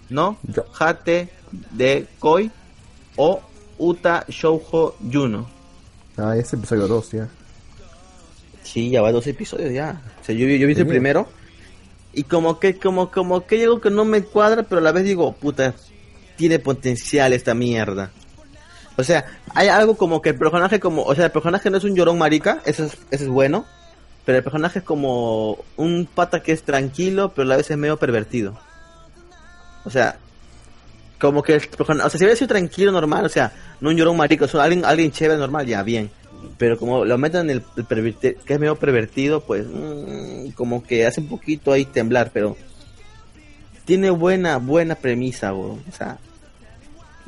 [0.10, 0.66] no, Yo.
[0.80, 1.30] Hate
[1.72, 2.52] de Koi
[3.18, 3.42] o
[3.78, 5.48] Uta Shoujo Juno.
[6.18, 7.28] Ah, ese episodio 2 ya.
[8.66, 10.02] Sí, ya va dos episodios ya.
[10.22, 11.30] O sea, yo, yo vi el primero
[12.14, 14.92] y como que, como, como que hay algo que no me cuadra, pero a la
[14.92, 15.74] vez digo, puta,
[16.36, 18.12] tiene potencial esta mierda.
[18.98, 21.84] O sea, hay algo como que el personaje como, o sea, el personaje no es
[21.84, 23.66] un llorón marica, eso es, eso es bueno,
[24.26, 27.78] pero el personaje es como un pata que es tranquilo, pero a la vez es
[27.78, 28.58] medio pervertido.
[29.84, 30.18] O sea,
[31.20, 33.52] como que el persona- o sea, si hubiera sido tranquilo, normal, o sea,
[33.82, 36.10] no un llorón marica, o sea, alguien, alguien chévere, normal, ya, bien.
[36.58, 37.64] Pero como lo meten en el,
[38.16, 42.56] que es medio pervertido, pues, mm, como que hace un poquito ahí temblar, pero
[43.86, 45.80] tiene buena, buena premisa, bro.
[45.88, 46.18] o sea,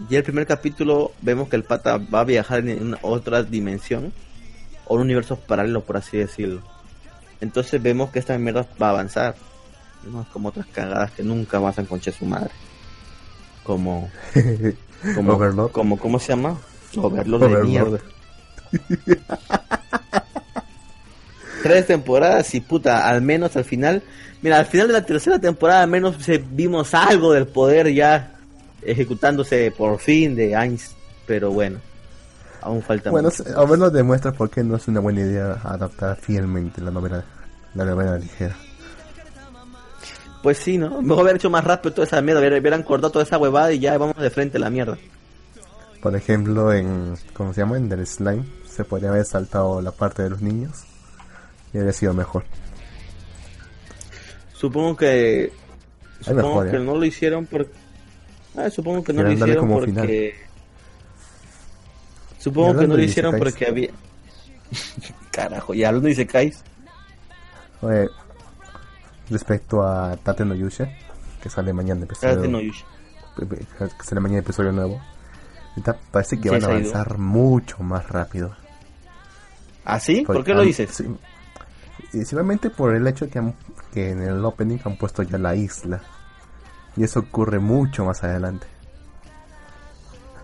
[0.10, 4.13] ya el primer capítulo vemos que el pata va a viajar en una otra dimensión,
[4.86, 6.62] o un universo paralelo, por así decirlo.
[7.41, 9.36] Entonces vemos que esta mierda va a avanzar.
[10.04, 12.52] No es como otras cagadas que nunca avanzan con che su madre.
[13.63, 14.10] Como,
[15.15, 16.58] como, como, ¿cómo se llama?
[16.96, 18.00] Overlord, de mierda.
[21.63, 24.03] Tres temporadas y puta, al menos al final.
[24.41, 28.32] Mira, al final de la tercera temporada al menos se- vimos algo del poder ya
[28.82, 30.91] ejecutándose por fin de Ainz.
[31.25, 31.80] Pero bueno,
[32.62, 33.60] aún falta Bueno, mucho.
[33.60, 37.23] al menos demuestra por qué no es una buena idea adaptar fielmente la novela,
[37.73, 38.56] la novela ligera.
[40.43, 41.01] Pues sí, ¿no?
[41.01, 43.80] Mejor haber hecho más rápido toda esa mierda, hubiera- hubieran cortado toda esa huevada y
[43.80, 44.97] ya vamos de frente a la mierda.
[46.01, 47.77] Por ejemplo, en, ¿cómo se llama?
[47.77, 50.83] En del slime, se podría haber saltado la parte de los niños
[51.73, 52.43] y habría sido mejor.
[54.53, 55.51] Supongo que.
[56.21, 56.79] Supongo mejor, que ¿eh?
[56.79, 57.71] no lo hicieron porque.
[58.55, 59.91] Ah, supongo que no lo hicieron porque.
[59.91, 60.47] final.
[62.39, 63.53] Supongo que no lo hicieron isekais.
[63.53, 63.89] porque había.
[65.31, 66.63] Carajo, y hablando de Isekais.
[67.82, 68.09] Oye,
[69.30, 70.89] respecto a Tate no Yusha,
[71.41, 72.86] que sale mañana episodio, Karate no Yusha.
[73.38, 74.99] que sale mañana episodio nuevo,
[76.11, 76.69] parece que van a ido.
[76.71, 78.55] avanzar mucho más rápido.
[79.86, 80.23] ¿Ah, sí?
[80.25, 80.91] ¿Por Porque qué lo dices?
[80.91, 81.05] sí,
[82.11, 83.55] Principalmente por el hecho que, han-
[83.93, 86.01] que en el opening han puesto ya la isla.
[86.95, 88.67] Y eso ocurre mucho más adelante.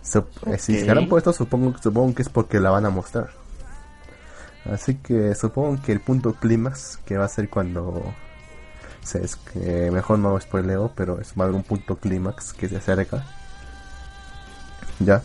[0.03, 2.89] Sup- eh, Si se la han puesto, supongo, supongo que es porque la van a
[2.89, 3.29] mostrar.
[4.65, 8.13] Así que supongo que el punto clímax que va a ser cuando...
[9.03, 13.25] Se es que mejor no spoileo, pero es haber un punto clímax que se acerca.
[14.99, 15.21] Ya.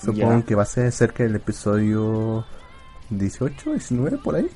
[0.00, 0.44] Supongo Ya.
[0.44, 2.44] que va a ser cerca del episodio
[3.10, 4.48] 18, 19 por ahí.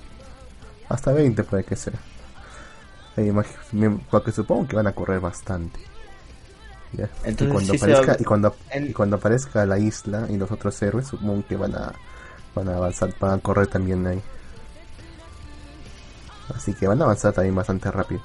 [0.89, 1.95] Hasta 20 puede que sea.
[3.17, 3.33] E
[3.73, 5.81] me- Porque supongo que van a correr bastante.
[6.93, 7.09] Ya.
[7.25, 10.37] Entonces y, cuando sí se aparezca, y, cuando, en- y cuando aparezca la isla y
[10.37, 11.93] los otros héroes, supongo que van a,
[12.55, 14.21] van a avanzar, van a correr también ahí.
[16.55, 18.21] Así que van a avanzar también bastante rápido.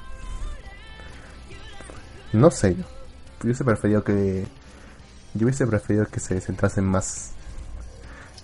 [2.34, 2.84] No sé, yo
[3.44, 4.48] hubiese preferido que.
[5.36, 7.32] Yo hubiese preferido que se centrasen más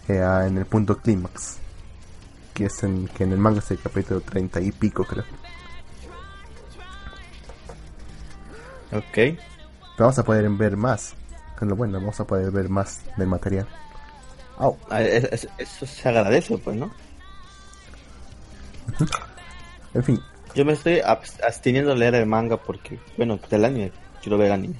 [0.10, 1.58] eh, en el punto clímax.
[2.54, 5.24] Que es en, que en el manga es el capítulo 30 y pico, creo.
[8.92, 9.40] Ok.
[9.98, 11.16] vamos a poder ver más.
[11.56, 13.68] Es lo bueno, vamos a poder ver más del material.
[14.58, 16.92] Oh, eso se agradece, pues, ¿no?
[19.94, 20.20] en fin.
[20.56, 24.76] Yo me estoy absteniendo de leer el manga porque, bueno, del anime, quiero ver anime.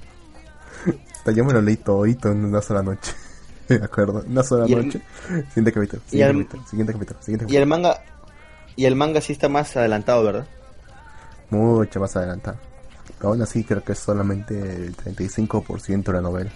[1.30, 3.14] yo me lo leí todito en una sola noche.
[3.70, 5.02] Me acuerdo, una sola noche.
[5.50, 7.54] Siguiente capítulo, siguiente, capítulo, siguiente capítulo, siguiente capítulo.
[7.54, 8.04] Y el manga,
[8.76, 10.48] y el manga sí está más adelantado, ¿verdad?
[11.50, 12.58] Mucho más adelantado.
[13.22, 16.52] Aún así creo que es solamente el 35% de la novela.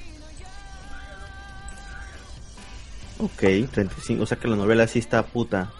[3.20, 5.72] Ok, 35, o sea que la novela sí está puta.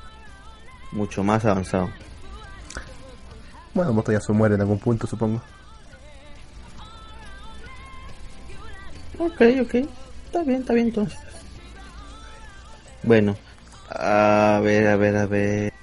[0.92, 1.90] Mucho más avanzado.
[3.74, 5.42] Bueno, Moto ya se muere en algún punto, supongo.
[9.20, 9.76] Ok, ok.
[10.26, 11.20] Está bien, está bien entonces.
[13.04, 13.36] Bueno,
[13.90, 15.74] a ver, a ver, a ver.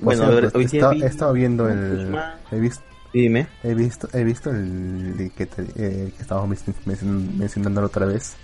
[0.00, 2.16] Bueno, a ver, hoy he estado viendo el.
[2.50, 2.82] He visto,
[3.12, 3.46] Dime.
[3.62, 8.34] He visto, he visto el que, te, eh, que estábamos mencionando otra vez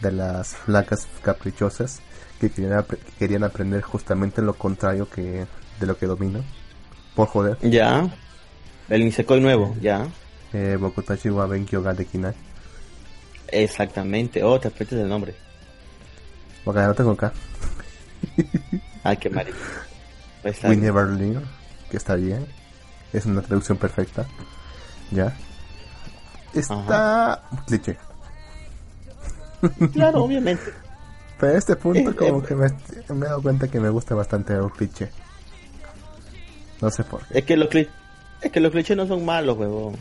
[0.00, 2.00] de las flacas caprichosas
[2.40, 2.84] que querían,
[3.18, 5.46] querían aprender justamente lo contrario que
[5.78, 6.42] de lo que dominan.
[7.14, 7.58] Por joder.
[7.62, 8.10] Ya.
[8.88, 10.08] El Nisekoi nuevo, ya.
[10.52, 12.34] Eh, Bokutashi wa Benkyo ga Dekinai.
[13.48, 14.42] Exactamente.
[14.42, 15.34] Oh, te aprietas el nombre.
[16.64, 17.32] Porque no tengo acá.
[19.04, 19.56] Ay, qué marido.
[20.42, 21.44] Pues We Never Learn,
[21.90, 22.46] que está bien.
[23.12, 24.26] Es una traducción perfecta.
[25.10, 25.36] Ya.
[26.54, 27.96] Está cliché.
[29.92, 30.72] Claro, obviamente.
[31.38, 34.54] Pero a este punto como que me, me, he dado cuenta que me gusta bastante
[34.54, 35.10] el cliché.
[36.80, 37.38] No sé por qué.
[37.38, 37.68] Es que los,
[38.42, 39.96] es que los clichés no son malos, huevón.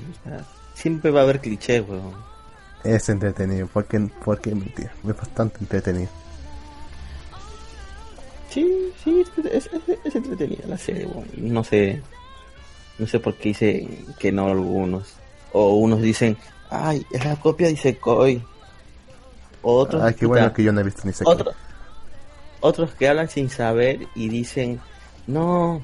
[0.73, 2.13] siempre va a haber clichés, huevón.
[2.83, 4.89] Es entretenido, ¿por qué, por qué mentir?
[5.07, 6.09] Es bastante entretenido.
[8.49, 9.69] Sí, sí, es,
[10.05, 11.27] es, entretenida la serie, huevón.
[11.37, 12.01] No sé,
[12.97, 15.13] no sé por qué dicen que no algunos.
[15.51, 16.37] O unos dicen,
[16.69, 18.41] ay, es la copia de Koi
[19.61, 21.53] otros, ah, qué bueno que yo no he visto ni sé otros,
[22.61, 24.79] otros que hablan sin saber y dicen,
[25.27, 25.81] no,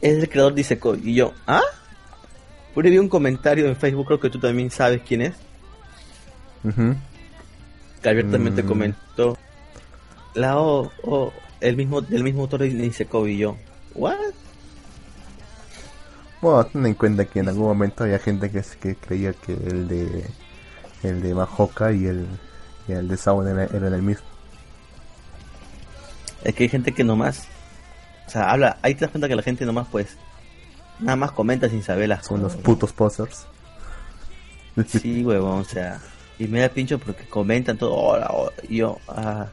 [0.00, 1.62] es el creador dice Y yo, ¿ah?
[2.74, 5.34] Por vi un comentario en Facebook, creo que tú también sabes quién es.
[8.02, 8.66] Que abiertamente mm.
[8.66, 9.38] comentó,
[10.34, 13.56] la O, el mismo, del mismo autor de Nisekoi y yo,
[13.94, 14.16] ¿what?
[16.42, 19.88] Bueno, ten en cuenta que en algún momento había gente que, que creía que el
[19.88, 20.26] de
[21.02, 22.26] el de Mahoka y el
[22.88, 24.26] y el de Sound era, el mismo.
[26.44, 27.48] Es que hay gente que nomás,
[28.26, 30.16] o sea, habla, ahí te das cuenta que la gente nomás pues,
[30.98, 32.26] nada más comenta sin saberlas.
[32.26, 33.46] Son los putos posers.
[34.86, 36.00] Sí, huevón, o sea,
[36.38, 38.30] y me da pincho porque comentan todo, hola,
[38.68, 39.46] y yo, ah,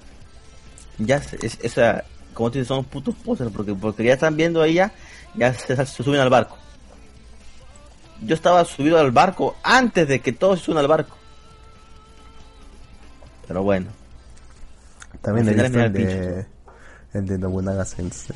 [0.98, 2.04] ya, es, o sea,
[2.34, 4.92] como tú dices, son putos posers porque, porque ya están viendo ahí ya,
[5.36, 6.58] ya se, suben al barco.
[8.22, 11.16] Yo estaba subido al barco antes de que todos se suban al barco.
[13.48, 13.88] Pero bueno.
[15.22, 16.46] También el de,
[17.14, 18.36] el de Nobunaga Sensei.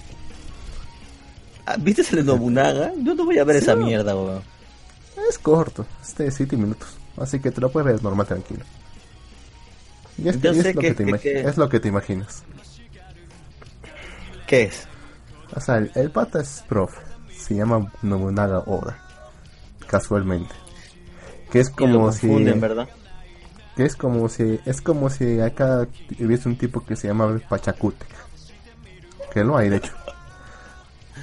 [1.70, 2.94] Ah, ¿Viste el Nobunaga?
[3.04, 4.42] Yo no voy a ver esa mierda, weón.
[5.30, 6.88] Es corto, es de 7 minutos.
[7.18, 8.64] Así que te lo puedes ver normal, tranquilo.
[10.18, 12.44] Y es, es, lo que, te es lo que te imaginas.
[14.48, 14.88] ¿Qué es?
[15.54, 17.02] O sea, el, pata es profe.
[17.38, 18.98] Se llama Nobunaga Oda.
[19.88, 20.56] Casualmente.
[21.52, 22.28] Que es como si.
[22.28, 22.88] ¿verdad?
[23.76, 25.88] que es como si es como si acá
[26.20, 28.08] hubiese un tipo que se llama Pachacute
[29.32, 29.94] que lo hay de hecho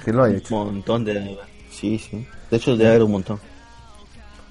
[0.05, 0.55] que lo hay hecho.
[0.55, 1.37] un montón de
[1.71, 2.25] sí sí.
[2.51, 3.39] De hecho debe haber un montón.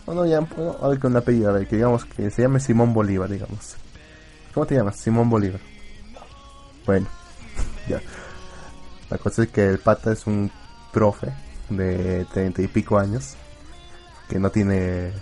[0.04, 2.58] Bueno ya bueno, a ver con un apellido a ver que digamos que se llame
[2.58, 3.76] Simón Bolívar digamos.
[4.52, 4.96] ¿cómo te llamas?
[4.96, 5.60] Simón Bolívar.
[6.84, 7.06] Bueno
[7.88, 8.02] ya.
[9.08, 10.50] La cosa es que el pata es un
[10.92, 11.32] profe
[11.70, 13.36] de treinta y pico años
[14.28, 15.12] que no tiene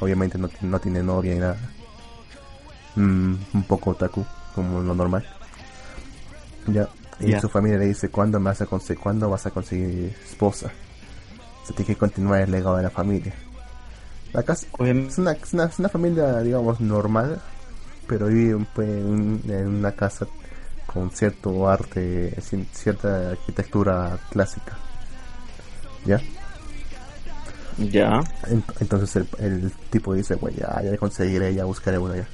[0.00, 1.58] obviamente no, no tiene novia ni nada.
[2.94, 4.24] Mm, un poco otaku,
[4.54, 5.26] como lo normal.
[6.66, 6.88] Ya.
[7.22, 10.70] Y su familia le dice, ¿cuándo, vas a ¿cuándo vas a conseguir esposa?
[11.64, 13.32] Se tiene que continuar el legado de la familia.
[14.32, 17.40] La casa es una, es una, familia, digamos, normal,
[18.06, 20.26] pero vive en una casa
[20.86, 22.34] con cierto arte,
[22.72, 24.76] cierta arquitectura clásica.
[26.04, 26.20] ¿Ya?
[27.78, 28.20] Ya.
[28.80, 32.26] Entonces el, el tipo dice, bueno, ya, ya conseguiré, ya buscaré una ya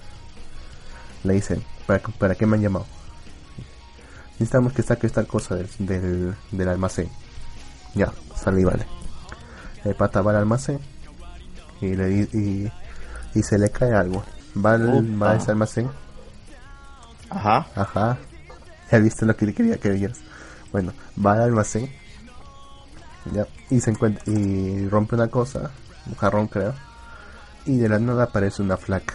[1.24, 2.86] le dicen, ¿para, ¿para qué me han llamado?
[4.38, 7.08] Necesitamos que saques tal cosa del, del, del almacén.
[7.94, 8.86] Ya, sale y vale.
[9.84, 10.78] El pata va al almacén
[11.80, 12.70] y, le, y,
[13.34, 14.22] y se le cae algo.
[14.64, 15.88] Va, al, va a ese almacén,
[17.30, 17.66] Ajá.
[17.74, 18.18] ajá,
[18.90, 20.18] ya viste lo que quería que vieras.
[20.72, 20.92] Bueno,
[21.24, 21.90] va al almacén
[23.32, 25.70] ya, y se encuentra y rompe una cosa,
[26.06, 26.74] un jarrón creo,
[27.66, 29.14] y de la nada aparece una flaca.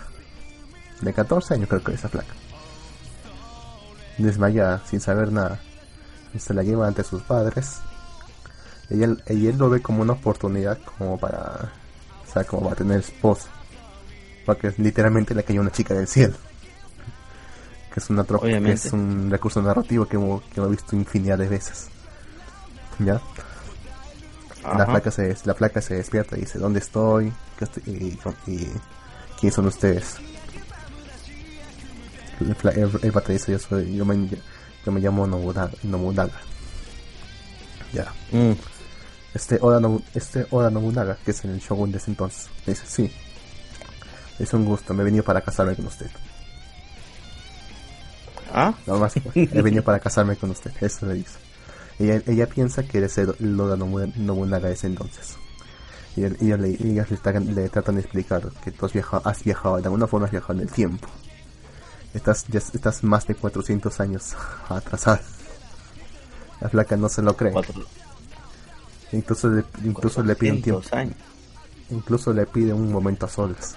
[1.01, 2.33] De 14 años creo que es esa flaca.
[4.17, 5.59] Desmayada, sin saber nada.
[6.37, 7.79] Se la lleva ante sus padres.
[8.89, 11.71] Y él, y él lo ve como una oportunidad como para...
[12.27, 13.47] O sea, como para tener esposa.
[14.45, 16.35] Porque literalmente le cayó una chica del cielo.
[17.93, 21.47] Que es, una que es un recurso narrativo que hemos, que hemos visto infinidad de
[21.47, 21.89] veces.
[22.99, 23.21] ¿Ya?
[24.63, 24.85] La Ajá.
[24.85, 27.31] flaca, se, la flaca se despierta y dice, ¿dónde estoy?
[27.57, 28.71] ¿Qué estoy- y, y-
[29.39, 30.15] ¿Quiénes son ustedes?
[32.39, 34.27] El, el, el dice, yo, soy, yo, me,
[34.85, 35.71] yo me llamo Nobunaga.
[35.83, 36.33] Nobunaga.
[37.93, 38.11] Ya.
[38.31, 38.53] Mm.
[39.33, 43.11] Este Oda, Nobu- este Oda Nobunaga, que es el shogun de ese entonces, dice, sí.
[44.39, 46.09] Es un gusto, me he venido para casarme con usted.
[48.51, 51.37] Ah, Nada más, he venido para casarme con usted, eso le dice.
[51.99, 55.35] Ella, ella piensa que eres el el Oda Nobu- Nobunaga de ese entonces.
[56.15, 59.43] Y él- le, ellas le, tratan- le tratan de explicar que tú has viajado, has
[59.43, 61.07] viajado, de alguna forma has viajado en el tiempo.
[62.13, 64.35] Estás, ya estás más de 400 años
[64.69, 65.21] atrasada.
[66.61, 67.51] La flaca no se lo cree.
[67.51, 67.73] cuatro,
[69.11, 70.81] Incluso le, incluso le pide un tiempo.
[70.81, 71.15] 400 años.
[71.89, 73.75] Incluso le pide un momento a solas.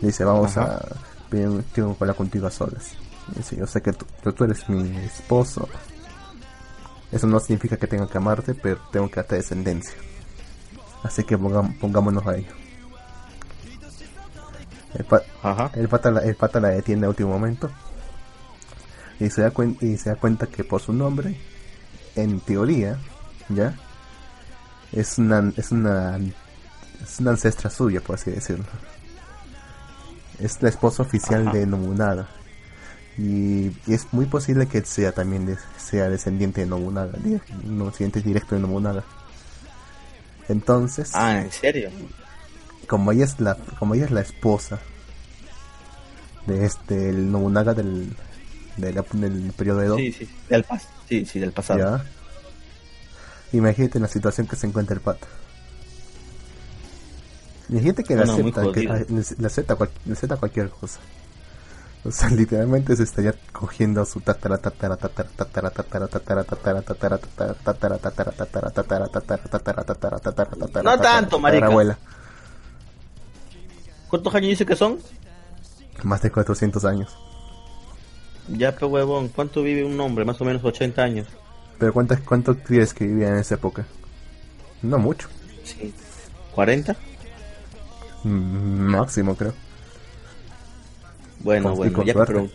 [0.00, 0.76] Dice, vamos Ajá.
[0.76, 2.92] a pedir un tiempo para contigo a solas.
[3.34, 5.68] Dice, yo sé que tú, tú- tú eres mi esposo.
[7.12, 9.94] Eso no significa que tenga que amarte, pero tengo que darte descendencia.
[11.02, 12.52] Así que pongam- pongámonos a ello.
[14.94, 15.70] El, pa- Ajá.
[15.74, 17.70] el pata, la, el pata la detiene a último momento.
[19.20, 21.36] Y se, da y se da cuenta que por su nombre,
[22.16, 22.98] en teoría,
[23.50, 23.74] ¿ya?
[24.92, 26.18] Es una, es una,
[27.02, 28.64] es una ancestra suya, por así decirlo.
[30.38, 31.56] Es la esposa oficial Ajá.
[31.58, 32.28] de Nobunaga.
[33.18, 37.86] Y, y es muy posible que sea también de- sea descendiente de Nobunaga, di- no,
[37.86, 39.04] descendiente directo de Nobunaga.
[40.48, 41.90] Entonces, Ah, ¿en serio?
[42.90, 44.80] Como ella es la como ella es la esposa
[46.46, 48.16] de este el Nobunaga del
[48.76, 51.78] de la- del periodo Edo Sí, sí, del pas sí, sí, del pasado.
[51.78, 52.04] ya
[53.52, 55.26] imagínate la situación que se encuentra el pata
[57.68, 60.98] imagínate que le acepta que le acepta, cual- le acepta cualquier cosa
[62.02, 66.82] o sea literalmente se estaría cogiendo a su tatara tatara tatara tatara tatara tatara tatara
[66.82, 71.66] tatara tatara tatara tatara tatara tatara tatara tatara tatara tatara tatara No tanto, marica.
[74.10, 74.98] ¿Cuántos años dice que son?
[76.02, 77.14] más de 400 años
[78.48, 80.24] Ya, pe huevón, ¿cuánto vive un hombre?
[80.24, 81.26] Más o menos 80 años.
[81.78, 83.84] Pero ¿cuánto, cuánto crees que vivía en esa época?
[84.82, 85.28] No mucho.
[85.64, 85.94] Sí.
[86.54, 86.96] ¿40?
[88.24, 89.52] Mm, Máximo, creo.
[91.40, 92.48] Bueno, Con- bueno, ya, pero,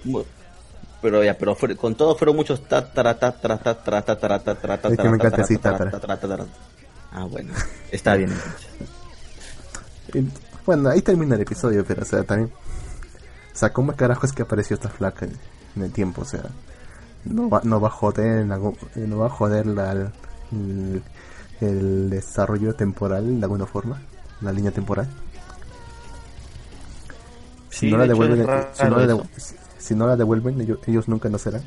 [1.02, 5.10] pero ya, pero fue- con todo fueron muchos tatara, tatara, tatara, tatara, tatara, Es que
[5.10, 5.92] me tatara, tatara, tatara.
[5.92, 6.46] tatara, tatara.
[7.12, 7.54] Ah, bueno,
[7.92, 8.32] está bien
[10.66, 12.52] bueno, ahí termina el episodio, pero o sea, también...
[13.54, 16.22] O sea, ¿cómo carajo es que apareció esta flaca en, el tiempo?
[16.22, 16.44] O sea,
[17.24, 19.92] no va, no va a joder eh, no va a joder la,
[20.52, 21.02] el,
[21.62, 24.02] el desarrollo temporal de alguna forma,
[24.42, 25.08] la línea temporal.
[27.70, 29.18] Si no la devuelven, es raro si no la, eso.
[29.18, 31.64] devu- si- si no la devuelven, ellos, ellos nunca nacerán.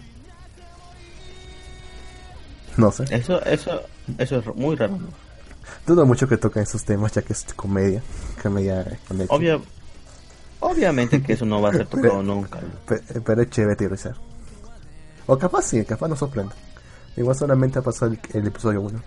[2.77, 3.05] No sé.
[3.11, 3.81] Eso, eso,
[4.19, 4.99] eso es muy raro.
[5.87, 8.03] Dudo mucho que toquen esos temas ya que es comedia.
[8.43, 8.97] Comedia.
[9.29, 9.61] Obvia,
[10.61, 12.61] obviamente que eso no va a ser tocado nunca.
[12.61, 12.69] ¿no?
[12.87, 14.15] Pe- pero es chévere teorizar.
[15.27, 16.55] O capaz sí, capaz nos sorprende.
[17.17, 19.01] Igual solamente ha pasado el, el episodio 1.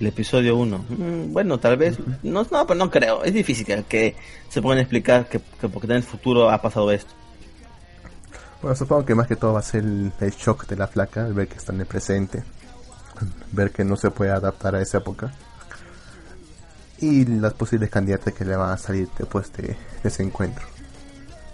[0.00, 0.84] El episodio 1.
[1.30, 1.96] bueno, tal vez.
[2.22, 3.24] No, no, pero no creo.
[3.24, 4.14] Es difícil que,
[4.50, 7.12] se puedan explicar que, que porque en el futuro ha pasado esto.
[8.60, 11.26] Bueno, supongo que más que todo va a ser el, el shock de la flaca,
[11.26, 12.42] el ver que está en el presente,
[13.52, 15.32] ver que no se puede adaptar a esa época.
[16.98, 20.64] Y las posibles candidatas que le van a salir después de, ese encuentro.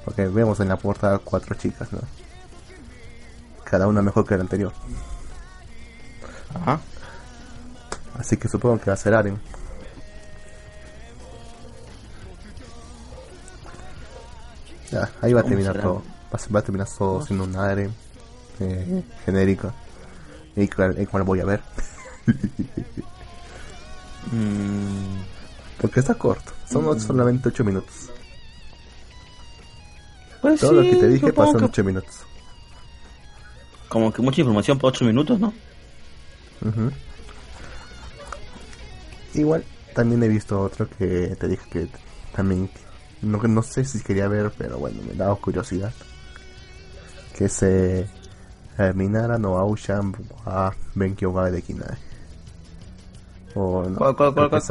[0.04, 2.00] Porque vemos en la portada cuatro chicas, ¿no?
[3.64, 4.72] Cada una mejor que la anterior.
[6.54, 6.80] Ajá.
[8.18, 9.40] Así que supongo que va a ser Aren.
[14.90, 16.02] Ya, ahí va a ¿Cómo terminar todo.
[16.32, 17.94] Va a, va a terminar todo siendo un Aren
[18.60, 19.72] eh, genérico.
[20.56, 21.62] Y cual, y cual voy a ver.
[24.30, 25.22] Mm,
[25.80, 26.52] Porque está corto.
[26.70, 28.10] Son solamente 8 minutos.
[30.40, 32.14] Pues Todo lo que te dije pasó en que- 8 minutos.
[33.88, 35.52] Como que mucha información por 8 minutos, ¿no?
[39.34, 41.88] Igual, también he visto otro que te dije que
[42.34, 42.70] también,
[43.22, 45.92] no, no sé si quería ver, pero bueno, me daba curiosidad.
[47.36, 48.06] Que se
[48.94, 50.14] Minara no Aushan
[50.46, 51.96] wa Benkyo ga Dekinai.
[53.54, 54.62] O no, ¿Cuál, cuál, creo, cuál,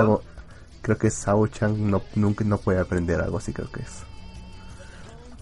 [0.98, 4.04] que creo Aushan no, nunca no puede aprender algo así, creo que es.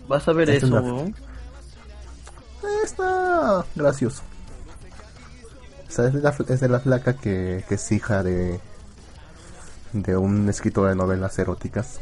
[0.07, 1.13] Vas a ver Es eso, una-
[2.83, 4.23] Está gracioso.
[5.87, 8.59] O sea, es de la, es de la flaca que, que es hija de,
[9.93, 11.99] de un escritor de novelas eróticas.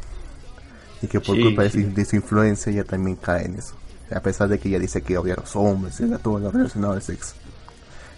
[1.02, 3.76] Y que por Sí, culpa de, su, de su influencia ella también cae en eso.
[4.16, 6.52] A pesar de que ella dice que odia a los hombres y a todo lo
[6.52, 7.34] relacionado al sexo.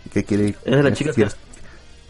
[0.05, 1.37] Y que quiere, Es de la chica quiere, que-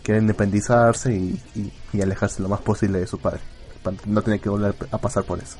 [0.04, 3.40] quiere independizarse y, y, y alejarse lo más posible de su padre.
[3.84, 5.58] Para no tener que volver a pasar por eso.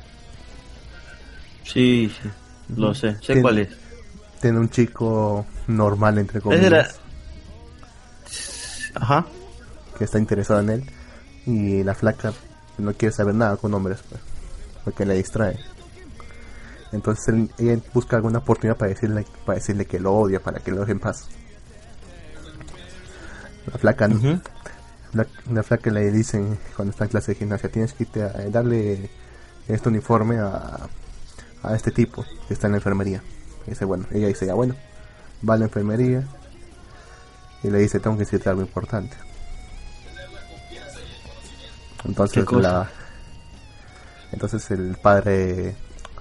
[1.64, 2.28] Sí, sí.
[2.76, 3.16] Lo sé.
[3.22, 3.68] Sé cuál es.
[4.40, 6.70] Tiene un chico normal, entre comillas.
[6.70, 6.88] la...
[8.94, 9.26] Ajá.
[9.96, 10.90] que está interesado en él
[11.46, 12.32] y la flaca
[12.78, 14.20] no quiere saber nada con hombres pues,
[14.84, 15.58] porque le distrae
[16.92, 20.70] entonces él- ella busca alguna oportunidad para decirle para decirle que lo odia para que
[20.70, 21.28] lo deje en paz.
[23.72, 24.40] La flaca Ujú.
[25.12, 28.28] la, la flaca le dicen cuando está en clase de gimnasia tienes que irte a
[28.50, 29.10] darle
[29.68, 30.88] este uniforme a,
[31.62, 33.22] a este tipo que está en la enfermería.
[33.66, 34.74] Y dice bueno ella dice ya bueno
[35.48, 36.24] va a la enfermería
[37.62, 39.16] y le dice tengo que decirte algo importante.
[42.04, 42.90] Entonces la
[44.32, 45.74] entonces el padre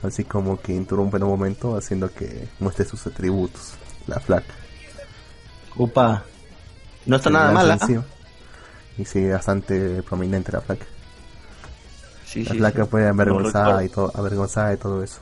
[0.03, 3.73] así como que interrumpe en un momento haciendo que muestre sus atributos
[4.07, 4.53] la flaca
[5.75, 6.23] Upa.
[7.05, 7.73] No está Se nada mala.
[7.75, 8.03] encima.
[8.97, 10.85] y sí bastante prominente la flaca
[12.25, 12.89] Sí, la sí, flaca sí.
[12.91, 15.19] fue avergonzada y todo avergonzada y todo eso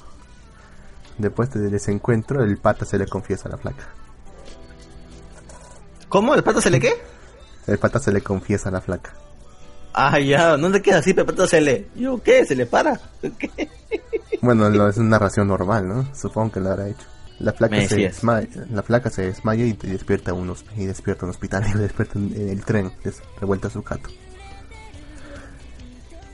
[1.17, 3.85] después del desencuentro el pata se le confiesa a la flaca
[6.09, 6.35] ¿Cómo?
[6.35, 6.93] ¿El pato se le qué?
[7.67, 9.13] el pata se le confiesa a la flaca
[9.99, 10.57] Ah, ya.
[10.57, 11.87] No te queda así, pato se le...
[11.95, 12.45] ¿Yo qué?
[12.45, 12.99] ¿Se le para?
[13.39, 13.67] ¿Qué?
[14.41, 16.15] Bueno, no, es una narración normal, ¿no?
[16.15, 17.05] Supongo que lo habrá hecho.
[17.39, 20.85] La placa se desmaya, la placa se desmaya y te despierta en un hosp- y
[20.85, 24.09] despierta en un hospital y despierta en, el tren, des- revuelta a su gato.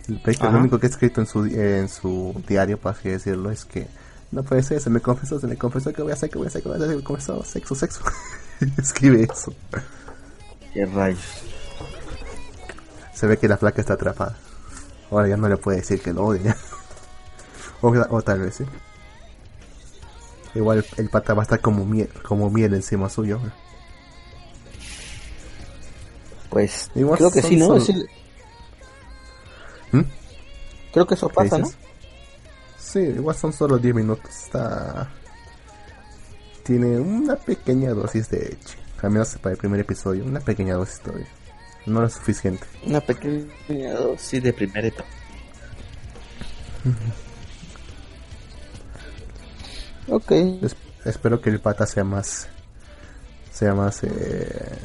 [0.08, 3.52] El, proyecto- lo único que ha escrito en su en su diario, por así decirlo,
[3.52, 3.88] es que
[4.32, 6.48] no puede ser, se me confesó, se me confesó que voy a hacer, que voy
[6.48, 8.02] a hacer, que voy a hacer, se me confesó, sexo, sexo.
[8.78, 9.54] Escribe eso.
[10.74, 11.20] ¿Qué rayos?
[13.14, 14.38] Se ve que la flaca está atrapada.
[15.12, 16.56] Ahora ya no le puede decir que lo odia.
[17.82, 18.66] o, o tal vez sí.
[20.56, 23.40] Igual el pata va a estar como miel, como miel encima suyo.
[26.50, 27.66] Pues Igual creo que sí, ¿no?
[27.68, 28.10] solo- Es el-
[29.92, 30.02] ¿Mm?
[30.94, 31.70] Creo que eso ¿Qué pasa, ¿no?
[32.78, 34.30] Sí, igual son solo 10 minutos.
[34.30, 35.10] Está.
[36.64, 38.78] Tiene una pequeña dosis de Edge.
[39.02, 41.28] Al menos para el primer episodio, una pequeña dosis todavía.
[41.86, 42.66] No es suficiente.
[42.86, 45.10] Una pequeña dosis de primera etapa.
[50.08, 50.32] ok.
[50.62, 50.76] Es-
[51.06, 52.48] espero que el pata sea más.
[53.52, 54.04] Sea más.
[54.04, 54.78] Eh,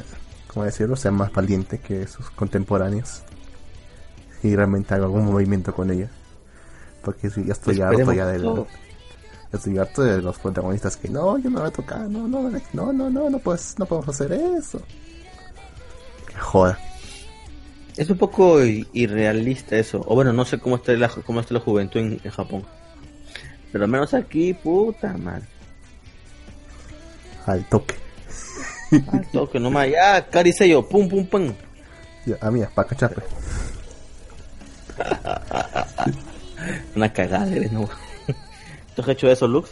[0.49, 0.97] ¿Cómo decirlo?
[0.97, 3.23] Sea más valiente que sus contemporáneos.
[4.43, 6.11] Y realmente haga algún movimiento con ella.
[7.03, 8.43] Porque sí, ya estoy harto ya del.
[8.43, 8.67] todo.
[9.53, 12.51] ya Estoy harto de los protagonistas que no, yo no voy a tocar, no, no,
[12.51, 14.81] no, no, no, no, puedes, no podemos hacer eso.
[16.39, 16.79] Joda.
[17.97, 20.05] Es un poco irrealista eso.
[20.07, 22.65] O bueno, no sé cómo está la, cómo está la juventud en, en Japón.
[23.73, 25.45] Pero al menos aquí, puta madre.
[27.47, 27.95] Al toque.
[29.13, 29.89] Al toque nomás.
[29.91, 31.53] Ya, caricello, pum, pum, pum.
[32.25, 33.23] Ya, A mí, para cachape.
[36.97, 37.89] Una cagada eres, ¿no?
[38.97, 39.71] ¿Tú has hecho eso, Lux?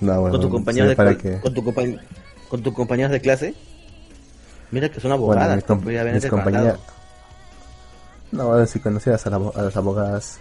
[0.00, 1.40] No, bueno, ¿Con tu compañero ¿sabe de para cla- qué?
[1.40, 2.00] con tu compañ-
[2.48, 3.54] con tus compañeros de clase?
[4.70, 5.56] Mira que son Bueno, abogadas.
[5.56, 6.28] mis, com- haber mis declarado.
[6.50, 6.80] compañeras.
[8.32, 10.38] No, ahora si conocieras a, la a las abogadas,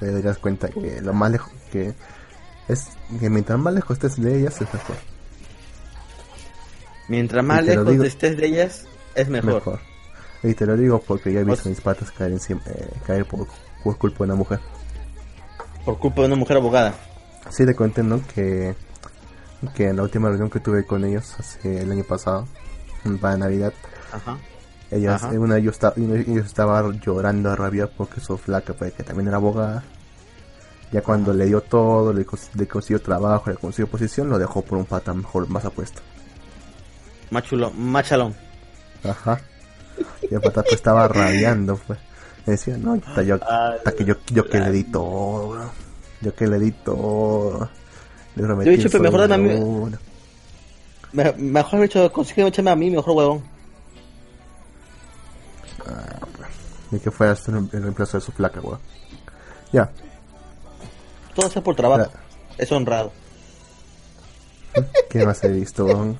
[0.00, 1.94] te darías cuenta que lo más lejos que
[2.68, 2.88] es
[3.20, 4.96] que mientras más lejos estés de ellas es mejor.
[7.08, 9.54] Mientras más lejos digo- estés de ellas, es mejor.
[9.54, 9.80] Mejor.
[10.42, 13.46] Y te lo digo porque ya he visto mis patas caer encima, eh, caer por,
[13.82, 14.60] por culpa de una mujer.
[15.84, 16.94] Por culpa de una mujer abogada.
[17.50, 18.20] Sí, te conté, ¿no?
[18.34, 18.74] Que,
[19.74, 22.46] que en la última reunión que tuve con ellos hace el año pasado,
[23.20, 23.72] para Navidad,
[24.12, 24.36] Ajá.
[24.90, 25.38] ellas, Ajá.
[25.38, 28.92] una de ellos, esta- uno de ellos estaba llorando a rabia porque su flaca, pues,
[28.94, 29.82] que también era abogada.
[30.90, 34.62] Ya cuando le dio todo, le, cons- le consiguió trabajo, le consiguió posición, lo dejó
[34.62, 36.00] por un pata mejor, más apuesto.
[37.30, 38.34] Más chulo, más chalón.
[39.04, 39.38] Ajá.
[40.30, 41.98] Y el pata pues estaba rabiando, pues.
[42.46, 45.70] Me decía, no, puta, yo, puta, que yo, yo que le di todo, bro.
[46.22, 47.68] Yo que le di todo.
[48.34, 49.54] Le prometí Yo he dicho, pero mejor dame.
[51.12, 53.42] Me- mejor hecho, consígueme echarme a mí, mejor huevón.
[56.90, 58.78] Ni que fueras el el reemplazo de su flaca, weón.
[59.72, 59.90] Ya.
[61.34, 62.10] Todo sea por trabajo.
[62.10, 62.20] Ya.
[62.58, 63.12] Es honrado.
[65.10, 66.18] ¿Qué más he visto, weón?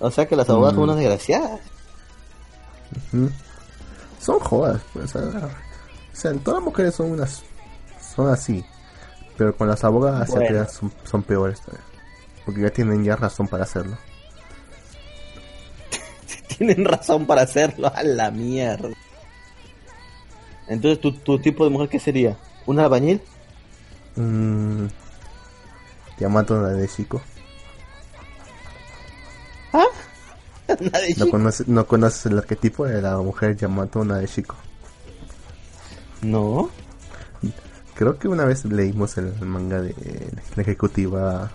[0.00, 0.76] O sea que las abogadas Mm.
[0.76, 1.60] son unas desgraciadas.
[4.20, 5.14] Son jodas, pues.
[5.14, 5.38] O sea,
[6.12, 7.42] o sea, todas las mujeres son unas.
[8.14, 8.64] Son así.
[9.36, 10.66] Pero con las abogadas Bueno.
[10.68, 11.84] son, son peores todavía.
[12.44, 13.96] Porque ya tienen ya razón para hacerlo.
[16.56, 17.92] Tienen razón para hacerlo.
[17.94, 18.90] A la mierda.
[20.68, 22.36] Entonces, ¿tu, tu tipo de mujer qué sería?
[22.66, 23.20] ¿Un albañil?
[24.16, 24.86] Mmm.
[26.18, 27.20] Yamato de chico.
[29.72, 29.84] ¿Ah?
[30.68, 34.54] De ¿No conoces, ¿No conoces el arquetipo de la mujer Yamato de chico?
[36.22, 36.70] No.
[37.94, 39.94] Creo que una vez leímos el manga de
[40.54, 41.50] la ejecutiva.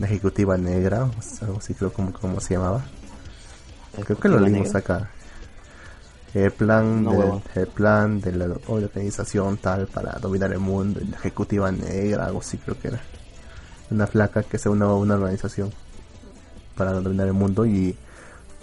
[0.00, 1.08] La ejecutiva negra,
[1.42, 2.82] algo así creo como, como se llamaba.
[3.92, 5.10] Creo que lo ¿Ejecutiva leímos acá.
[6.34, 7.42] El plan, No, huevón.
[7.54, 12.56] el plan de la organización tal para dominar el mundo, la ejecutiva negra, algo así
[12.58, 13.00] creo que era.
[13.90, 15.72] Una flaca que se une a una organización
[16.76, 17.96] para dominar el mundo y,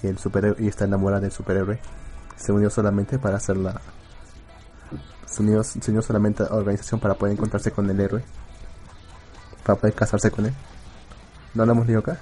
[0.01, 1.79] y el superhéroe y está enamorada del superhéroe.
[2.35, 3.79] Se unió solamente para hacer la
[5.25, 8.23] se unió, se unió solamente a la organización para poder encontrarse con el héroe.
[9.63, 10.53] Para poder casarse con él.
[11.65, 12.17] ¿No leído acá?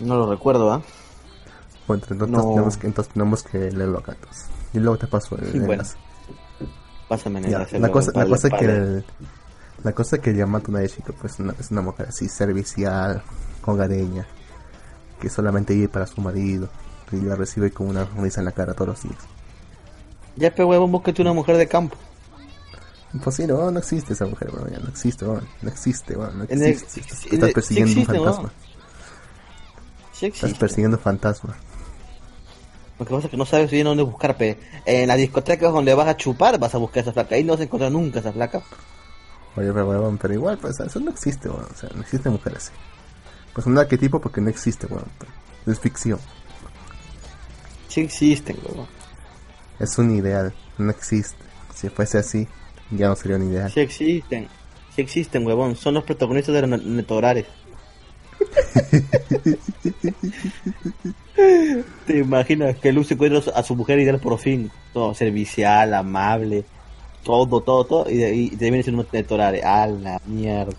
[0.00, 0.82] No lo recuerdo, ¿ah?
[1.86, 2.50] Bueno, entonces, No.
[2.50, 4.12] tenemos que, entonces tenemos que leerlo acá.
[4.12, 4.46] entonces.
[4.72, 5.96] Y luego te paso el Bueno, enlace.
[7.08, 9.04] Pásame el la cosa, la cosa que el,
[9.84, 13.22] la cosa que Yamato Nadeshiko pues es una mujer así servicial,
[13.64, 14.26] hogareña,
[15.20, 16.68] que solamente vive para su marido
[17.12, 19.18] y la recibe con una risa en la cara todos los días.
[20.34, 21.96] Ya, pe huevón, búscate una mujer de campo.
[23.22, 26.32] Pues sí, no, no existe esa mujer, bueno, ya no existe, bueno, no existe, bueno,
[26.32, 27.02] no el- existe.
[27.14, 28.52] sí- Estás persiguiendo existe, un fantasma.
[30.12, 31.56] Sí Estás persiguiendo un fantasma.
[32.98, 34.58] Lo que pasa es que no sabes bien dónde buscar, pe.
[34.86, 37.34] En la discoteca donde vas a chupar, vas a buscar esa flaca.
[37.34, 38.62] Ahí no vas a encontrar nunca esa flaca.
[39.56, 42.54] Oye, pero, huevón, pero igual, pues eso no existe, bueno, o sea, no existe mujer
[42.56, 42.72] así.
[43.54, 45.06] Pues un arquetipo porque no existe, bueno,
[45.66, 46.18] es ficción,
[47.88, 48.86] Sí existen, huevón.
[49.78, 51.36] es un ideal, no existe.
[51.74, 52.46] Si fuese así,
[52.90, 53.70] ya no sería un ideal.
[53.70, 54.48] Sí existen.
[54.94, 55.76] Sí existen, huevón.
[55.76, 57.46] Son los protagonistas de los netorares.
[62.06, 64.70] ¿Te imaginas que Luz encuentra a su- mujer ideal por fin?
[64.92, 66.64] Todo servicial, amable,
[67.22, 68.10] todo, todo, todo.
[68.10, 69.62] Y, de- y termina siendo un netorare.
[69.62, 70.72] A la mierda.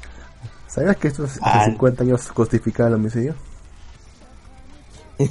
[0.67, 1.65] ¿Sabías que estos Ah.
[1.65, 3.35] 50 años justificaban el homicidio?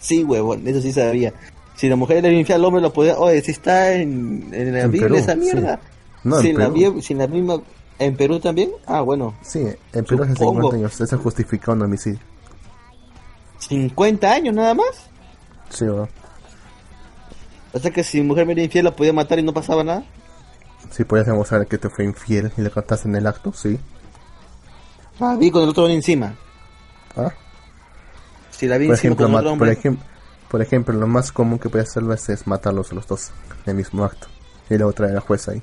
[0.00, 1.34] Sí, huevón, eso sí sabía.
[1.74, 3.18] Si la mujer le infiel al hombre, lo podía.
[3.18, 5.40] Oye, si está en, en la En Biblia Perú, esa sí.
[6.24, 6.36] Mierda.
[6.36, 6.68] No, si, en en la,
[7.26, 7.60] misma.
[7.98, 8.70] ¿En Perú también?
[8.86, 9.34] Ah, bueno.
[9.42, 9.60] Sí,
[9.92, 10.70] en Perú hace Supongo.
[10.70, 12.20] 50 años se justificado un homicidio.
[13.58, 14.86] 50 años nada más.
[15.70, 16.08] Sí, weón.
[17.72, 20.04] O sea que si mujer me era infiel, la podía matar y no pasaba nada.
[20.90, 23.78] Si podías demostrar que te fue infiel y le contaste en el acto, sí.
[25.20, 26.34] Ah, vi con el otro encima.
[27.16, 27.32] Ah,
[28.50, 29.98] Si la vi por encima ejemplo, con otro por, ejem-
[30.48, 33.30] por ejemplo, lo más común que puedes hacerlo es, es matarlos a los dos
[33.66, 34.28] en el mismo acto.
[34.70, 35.62] Y luego traer a la jueza ahí.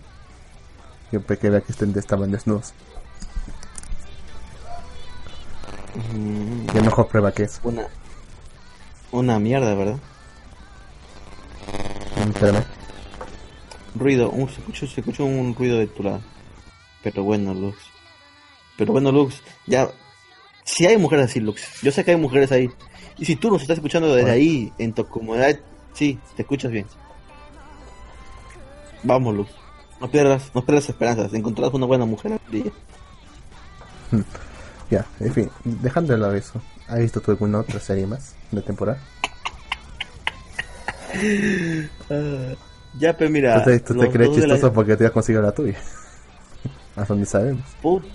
[1.12, 2.74] Para que vea que estén, estaban desnudos.
[6.14, 7.60] Mm, Y mejor prueba que eso.
[7.64, 7.88] una.
[9.12, 9.98] Una mierda, ¿verdad?
[12.18, 12.64] Mm, Espérame.
[13.96, 16.22] Ruido, un, se, escucha, se un ruido de tu lado.
[17.02, 17.78] Pero bueno, Lux.
[18.78, 19.90] Pero bueno, Lux, ya.
[20.66, 21.82] Si hay mujeres así, Lux.
[21.82, 22.70] Yo sé que hay mujeres ahí.
[23.18, 24.34] Y si tú nos estás escuchando desde Bueno.
[24.36, 25.58] ahí, en tu comodidad,
[25.94, 26.86] sí, te escuchas bien.
[29.04, 29.52] Vamos, Lux.
[30.02, 31.34] No pierdas, no pierdas esperanzas.
[31.34, 32.72] Encontrarás una buena mujer día.
[34.90, 36.62] Ya, en fin, dejando de lado eso.
[36.88, 39.00] ¿Has visto tú alguna otra serie más de temporada?
[43.00, 43.64] Ya, pero mira.
[43.64, 45.76] Tú te, tú te los crees de la- chistoso porque te has conseguido la tuya.
[46.96, 47.64] Hasta donde sabemos.
[47.82, 48.08] Puta.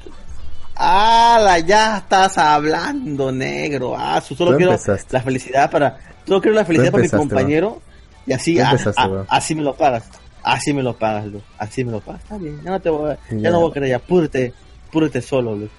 [0.75, 1.59] ¡Hala!
[1.59, 3.95] Ya estás hablando, negro.
[3.99, 5.13] Ah, solo quiero empezaste.
[5.13, 5.99] la felicidad para.
[6.27, 7.83] Solo quiero la felicidad para mi compañero.
[8.27, 9.27] Y así, ah, empezaste, ah, weón.
[9.29, 10.05] así me lo pagas.
[10.43, 11.43] Así me lo pagas, Luz.
[11.59, 12.23] Así me lo pagas.
[12.23, 12.61] Está bien.
[12.63, 13.51] Ya no te voy a, ya, Ya.
[13.51, 13.91] no voy a creer.
[13.91, 14.53] Ya, púrete.
[14.91, 15.71] Púrete solo, Luz.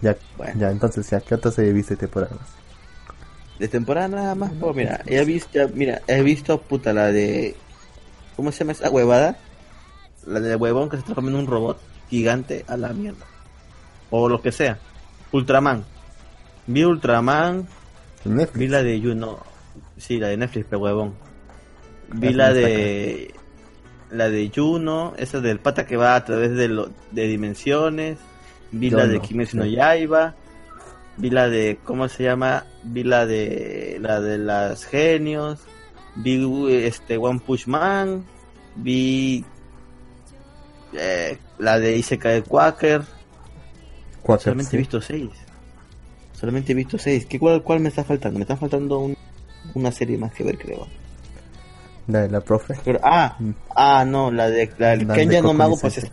[0.00, 0.54] Ya, Bueno.
[0.60, 2.48] ya, entonces, ya, ¿qué otra serie viste temporada más?
[3.58, 4.52] De temporada nada más.
[4.58, 7.54] Pues mira, he visto, ya, mira, he visto, puta, la de.
[8.36, 9.36] ¿Cómo se llama esa huevada?
[10.26, 13.24] La de huevón que se está comiendo un robot gigante a la mierda.
[14.10, 14.78] O lo que sea.
[15.32, 15.84] Ultraman.
[16.66, 17.66] Vi Ultraman.
[18.24, 18.58] Netflix.
[18.58, 19.38] Vi la de Juno.
[19.96, 21.14] Sí, la de Netflix, pero huevón.
[22.14, 23.32] Vi la de.
[24.12, 28.18] La de Juno, esa del pata que va a través de, lo, de dimensiones,
[28.70, 29.64] vi Yo la de Kimetsu no.
[29.66, 30.34] Yaiba,
[31.16, 32.66] vi la de, ¿cómo se llama?
[32.82, 35.60] Vi la de, la de las genios,
[36.16, 36.40] vi
[36.84, 38.24] este One Punch Man,
[38.76, 39.44] vi
[40.92, 43.02] eh, la de Isekai Quaker,
[44.22, 44.76] Quaker, solamente sí.
[44.76, 45.30] he visto seis.
[46.38, 47.24] Solamente he visto seis.
[47.26, 48.38] ¿Qué, cuál, ¿Cuál me está faltando?
[48.38, 49.16] Me está faltando un-
[49.74, 50.86] una serie más que ver, creo.
[52.08, 52.74] La de la profe.
[52.84, 53.50] Pero, ah, Mm.
[53.76, 56.10] ah, no, la de la del La Kenya de no Mago, pues es...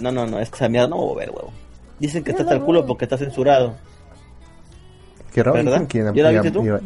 [0.00, 1.52] No, no, no, esa mierda no voy a ver, huevo.
[1.98, 3.74] Dicen que está hasta el culo porque está censurado.
[5.32, 5.54] Qué raro.
[5.56, 5.80] ¿Verdad?
[5.82, 6.64] dijeron que iba- ¿Ya la iba- viste tú?
[6.66, 6.80] iba-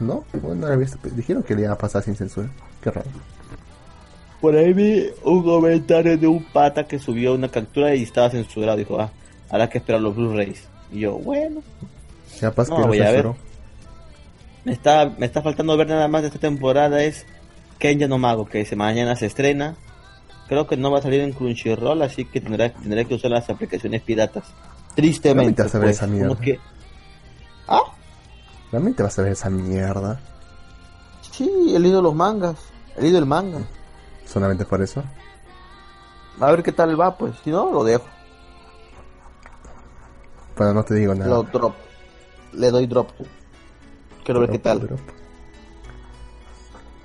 [0.00, 0.98] No, bueno, no la he visto.
[1.02, 2.48] Dijeron que le iba a pasar sin censura.
[2.82, 3.08] Qué raro.
[4.40, 8.76] Por ahí vi un comentario de un pata que subió una captura y estaba censurado.
[8.78, 9.10] Dijo, ah,
[9.50, 10.62] habrá que esperar los Blu-rays.
[10.92, 11.62] Y yo, bueno,
[12.40, 13.26] Ya pasa No, que lo voy a ver.
[14.64, 17.02] me está, me está faltando ver nada más de esta temporada.
[17.02, 17.26] Es
[17.78, 19.76] Kenya no Mago, que mañana se estrena.
[20.48, 23.48] Creo que no va a salir en Crunchyroll, así que tendré, tendré que usar las
[23.50, 24.44] aplicaciones piratas.
[24.94, 25.62] Tristemente.
[25.62, 26.36] Vas a ver pues, esa mierda.
[26.40, 26.58] que...
[27.68, 27.82] Ah,
[28.72, 30.20] Realmente vas a ver esa mierda.
[31.30, 32.56] Sí, he leído los mangas.
[32.96, 33.60] He leído el manga.
[34.26, 35.02] Solamente por eso.
[36.40, 37.34] A ver qué tal va, pues.
[37.44, 38.04] Si no, lo dejo.
[40.56, 41.30] Bueno, no te digo nada.
[41.30, 41.74] Lo drop.
[42.52, 43.10] Le doy drop.
[44.24, 44.80] Quiero ver qué tal.
[44.80, 45.00] Drop.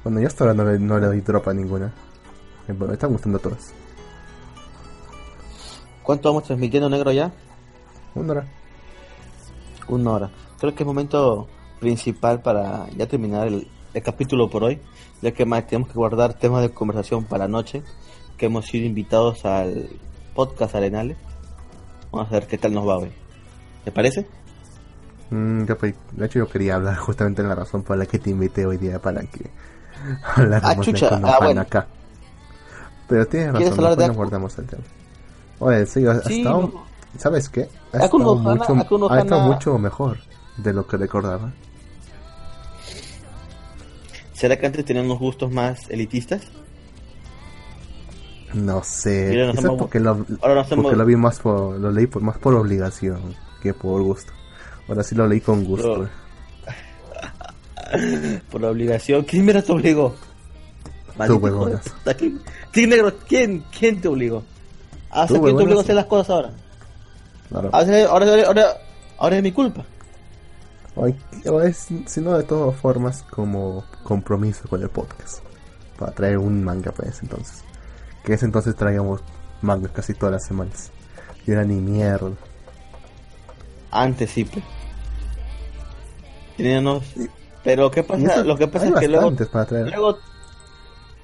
[0.03, 1.93] Bueno, yo hasta ahora no le, no le doy drop a ninguna.
[2.67, 3.73] Me están gustando todas.
[6.01, 7.31] ¿Cuánto vamos transmitiendo, negro, ya?
[8.15, 8.47] Una hora.
[9.87, 10.31] Una hora.
[10.59, 11.47] Creo que es momento
[11.79, 14.81] principal para ya terminar el, el capítulo por hoy.
[15.21, 17.83] Ya que más tenemos que guardar temas de conversación para la noche.
[18.37, 19.89] Que hemos sido invitados al
[20.35, 21.17] podcast Arenales.
[22.11, 23.11] Vamos a ver qué tal nos va hoy.
[23.85, 24.27] ¿Te parece?
[25.29, 28.65] Mm, de hecho, yo quería hablar justamente en la razón por la que te invité
[28.65, 29.49] hoy día para que
[30.35, 31.09] habláramos Ah, chucha.
[31.17, 31.61] de Ah, bueno.
[31.61, 31.87] acá.
[33.07, 34.17] Pero tienes ¿Quieres razón, hablar de no Aku?
[34.17, 34.83] guardamos el tema.
[35.59, 36.83] Oye, sí, ha Sí, estado- no.
[37.17, 37.69] ¿sabes qué?
[37.93, 40.17] Ha estado, no mucho, no ha estado mucho mejor
[40.57, 41.51] de lo que recordaba.
[44.33, 46.41] ¿Será que antes teníamos gustos más elitistas?
[48.53, 50.67] No sé, Mira, hemos- porque, lo, Ahora hemos...
[50.83, 54.31] porque lo vi más por, lo leí por, más por obligación que por gusto.
[54.87, 55.93] Ahora sí lo leí con gusto.
[55.95, 56.22] Pero-
[58.51, 59.23] por la obligación.
[59.23, 60.15] ¿Quién mira te obligó?
[61.15, 62.41] Puta, ¿Quién,
[62.71, 63.13] quién, negro?
[63.27, 64.43] ¿Quién, ¿Quién te obligó?
[65.09, 66.51] Ah, sea, Tú, ¿quién te obligó a hacer las cosas ahora?
[67.49, 67.69] Claro.
[67.71, 68.77] Ahora, ahora,
[69.17, 69.85] ahora, es mi culpa.
[70.95, 75.39] O es, sino de todas formas como compromiso con el podcast
[75.97, 77.63] para traer un manga para ese entonces
[78.23, 79.21] que ese entonces traíamos
[79.61, 80.91] mangas casi todas las semanas
[81.47, 82.31] y era ni mierda
[83.93, 84.65] Antes sí, pues.
[86.57, 87.03] Teníamos...
[87.63, 88.33] Pero ¿qué pasa?
[88.33, 89.21] eso- Lo que pasa es que luego...
[89.27, 90.17] bastantes para traer Luego...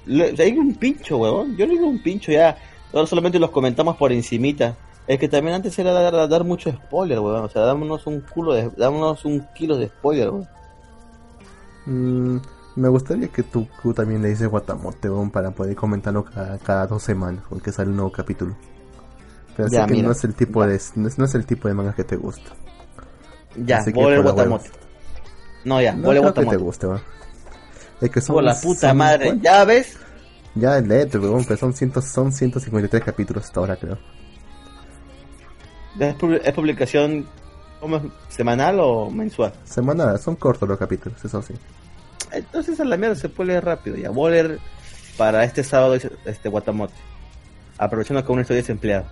[0.06, 1.56] le- hay un pincho, huevón.
[1.56, 2.56] Yo le digo un pincho ya.
[2.92, 4.76] Ahora solamente los comentamos por encimita.
[5.06, 7.44] Es que también antes era dar, dar mucho spoiler, huevón.
[7.44, 8.70] O sea, dámonos un culo de...
[8.76, 10.48] Dámonos un kilo de spoiler, huevón.
[11.86, 12.36] Mm,
[12.76, 16.86] me gustaría que tú, tú también le dices Guatamote weón, para poder comentarlo cada, cada
[16.86, 18.54] dos semanas porque sale un nuevo capítulo
[19.56, 21.68] pero Ya, sé que no es el tipo de no es, no es el tipo
[21.68, 22.50] de manga que te gusta
[23.56, 24.70] Ya, Así que por la guatamote.
[25.64, 26.86] No, ya, no creo que te guste
[28.00, 29.38] es que son Por la puta madre.
[29.42, 29.96] Ya ves.
[30.54, 33.98] Ya léete, weón, pero son, ciento, son 153 capítulos hasta ahora, creo.
[35.98, 37.26] ¿Es, pu- es publicación
[38.28, 39.52] semanal o mensual?
[39.64, 41.54] Semana, son cortos los capítulos, eso sí.
[42.32, 43.96] Entonces a la mierda se puede leer rápido.
[43.96, 44.58] Ya, voy a leer
[45.16, 46.94] para este sábado este guatamote.
[47.78, 49.06] Aprovechando que aún estoy desempleado.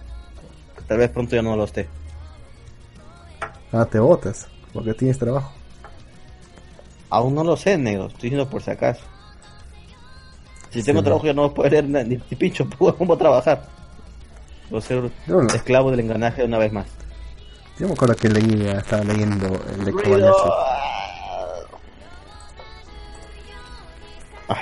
[0.87, 1.89] Tal vez pronto ya no lo esté.
[3.73, 5.53] Ah, te botas, porque tienes trabajo.
[7.11, 8.07] Aún no lo sé, negro.
[8.07, 9.03] Estoy diciendo por si acaso.
[10.71, 12.67] Si tengo trabajo ya no puedo leer na- ni, ni pincho.
[12.99, 13.67] ¿Cómo trabajar?
[14.71, 16.87] Voy a ser no- esclavo del engranaje una vez más.
[17.79, 19.93] yo me acuerdo que leí, estaba leyendo el de.
[19.93, 20.49] Kobayashi.
[24.49, 24.57] Ah,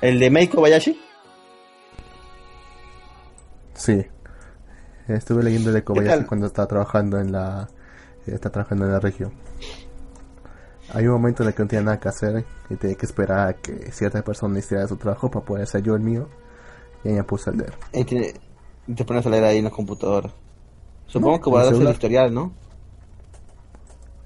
[0.00, 0.98] ¿El de Meiko Kobayashi?
[3.74, 4.06] Sí.
[5.08, 7.68] Estuve leyendo el de Kobayashi cuando estaba trabajando en la...
[8.26, 9.32] Está trabajando en la región.
[10.92, 13.48] Hay un momento en el que no tenía nada que hacer y tenía que esperar
[13.48, 16.28] a que cierta persona hiciera su trabajo para poder hacer yo el mío.
[17.04, 17.74] Y ahí me puse a leer.
[17.92, 18.40] Y te,
[18.94, 20.30] te pones a leer ahí en la computadora.
[21.06, 21.94] Supongo No, que guardas el celular.
[21.94, 22.52] historial, ¿no?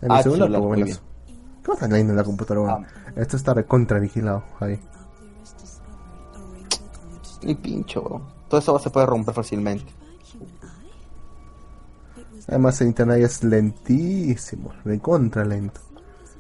[0.03, 1.03] En Ah, el celular, celular, por menos.
[1.63, 2.75] ¿Qué vas a leyendo en la computadora?
[2.75, 2.87] weón?
[3.17, 4.81] Esto está recontra vigilado ahí.
[7.43, 8.23] Ni pincho, weón.
[8.49, 9.93] Todo eso se puede romper fácilmente.
[12.49, 15.81] Además el internet es lentísimo, recontra lento.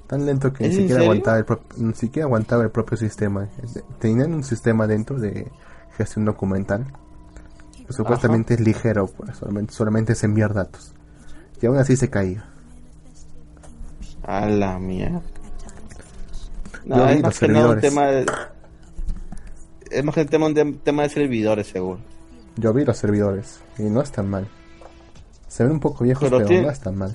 [0.07, 2.97] Tan lento que ni ¿Es en siquiera aguantaba el pro- ni siquiera aguantaba el propio
[2.97, 3.49] sistema.
[3.99, 5.51] Tenían un sistema dentro de
[6.17, 6.85] un documental.
[7.87, 10.93] Pues supuestamente es ligero, pues solamente, solamente es enviar datos.
[11.61, 12.45] Y aún así se caía.
[14.23, 15.23] A la mierda.
[16.85, 18.27] Yo No, vi es más que nada un tema de...
[19.91, 22.01] Es más que el tema, un tema de servidores, seguro.
[22.57, 24.49] Yo vi los servidores y no están mal.
[25.49, 27.15] Se ven un poco viejos, Pero pero, tiene- no están mal.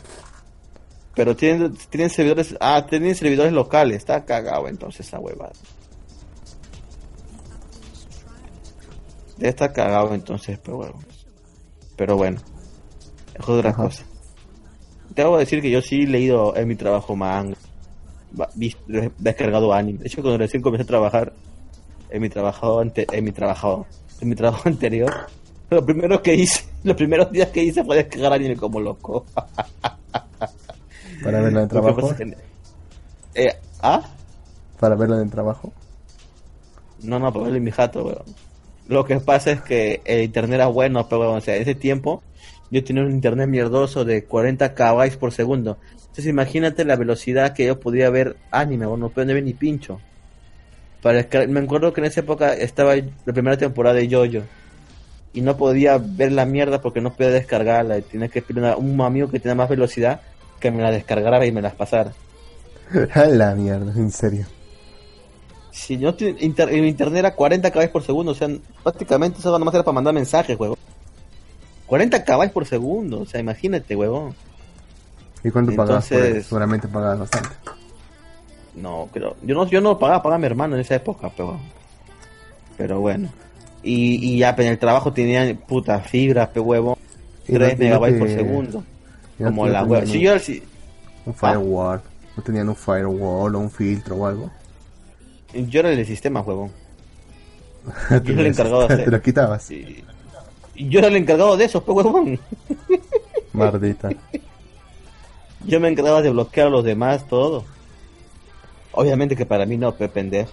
[1.20, 2.56] Pero tienen, tienen servidores...
[2.62, 3.98] Ah, tienen servidores locales.
[3.98, 5.52] Está cagado entonces esa huevada.
[9.38, 10.94] Estar cagado entonces, pero bueno.
[11.98, 12.40] Pero bueno.
[13.38, 13.84] Es otra Ajá.
[13.84, 14.06] cosa.
[15.14, 17.58] Te que decir que yo sí he leído en mi trabajo manga.
[18.56, 18.82] visto-
[19.18, 20.00] descargado anime.
[20.00, 21.34] De hecho, cuando recién comencé a trabajar
[22.10, 23.86] en mi trabajo ante- en mi trabajo
[24.22, 25.28] en mi trabajo anterior,
[25.70, 29.26] lo primero que hice, los primeros días que hice fue descargar anime como loco.
[31.24, 32.16] Para verlo en el trabajo.
[32.16, 32.38] que-
[33.36, 34.02] eh, ¿Ah?
[34.80, 35.72] Para verlo en el trabajo.
[37.04, 38.24] No, no, para verlo en mi jato, weón.
[38.88, 41.76] Lo que pasa es que el internet era bueno, pero weón, o sea, en ese
[41.76, 42.24] tiempo
[42.72, 45.78] yo tenía un internet mierdoso de 40 KB por segundo.
[46.02, 50.00] Entonces imagínate la velocidad que yo podía ver anime, weón, no podía ver ni pincho.
[51.02, 54.46] Para me acuerdo que en esa época estaba la primera temporada de Jojo
[55.34, 58.76] y no podía ver la mierda porque no podía descargarla y tenía que pedir a
[58.76, 60.20] un amigo que tenía más velocidad
[60.60, 62.14] que me la descargara y me las pasara.
[63.14, 64.46] A la mierda, en serio.
[65.72, 68.50] Si yo te- inter, internet era 40 KB por segundo, o sea,
[68.84, 70.78] prácticamente eso nomás era para mandar mensajes, huevón.
[71.86, 74.36] 40 KB por segundo, o sea, imagínate, huevón.
[75.44, 76.50] ¿Y cuánto pagabas por Entonces- eso?
[76.50, 77.50] Seguramente pagabas bastante.
[78.76, 81.60] No, pero yo no, yo no pagaba, pagaba a mi hermano en esa época, pero,
[82.78, 83.30] pero bueno.
[83.82, 86.98] Y, y ya pues, en el trabajo tenían puta fibra, pe huevo,
[87.48, 88.84] Y no- 3 y no megabytes por segundo.
[89.46, 90.06] Como la web.
[90.06, 90.64] Si yo si-
[91.26, 92.02] Un firewall.
[92.36, 94.52] No tenían un firewall o un filtro o algo.
[95.54, 96.72] yo era el sistema, huevón.
[98.24, 99.72] Yo era el encargado de Te lo quitabas.
[99.72, 100.04] Y,
[100.76, 102.40] yo era el encargado de eso, pe huevón.
[103.54, 104.10] Mardita.
[105.66, 107.66] Yo me encargaba de bloquear a los demás, todo.
[108.92, 110.52] Obviamente que para mí no, pe pendejo.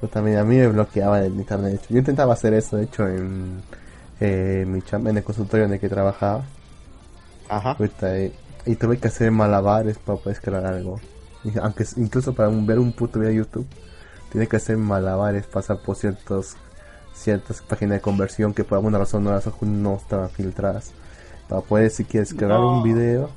[0.00, 1.82] Pero también a mí me bloqueaba el internet.
[1.88, 3.62] Yo intentaba hacer eso, de hecho, en
[4.20, 6.44] eh, mi chamba, en el consultorio en el que trabajaba.
[7.48, 7.76] Ajá.
[8.64, 11.00] Y tuve que hacer malabares para poder descargar algo.
[11.62, 13.66] Aunque incluso para un- ver un puto video de YouTube,
[14.32, 16.56] tiene que hacer malabares, pasar por ciertos
[17.14, 20.90] ciertas páginas de conversión que por alguna razón no, las- no estaban filtradas.
[21.48, 22.78] Para poder si quieres descargar No.
[22.78, 23.30] un video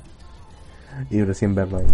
[1.08, 1.86] y recién verlo ahí.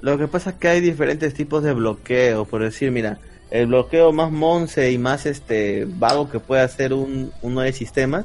[0.00, 2.44] Lo que pasa es que hay diferentes tipos de bloqueo.
[2.44, 3.18] Por decir, mira,
[3.50, 8.24] el bloqueo más monce y más este vago que puede hacer un, uno de sistemas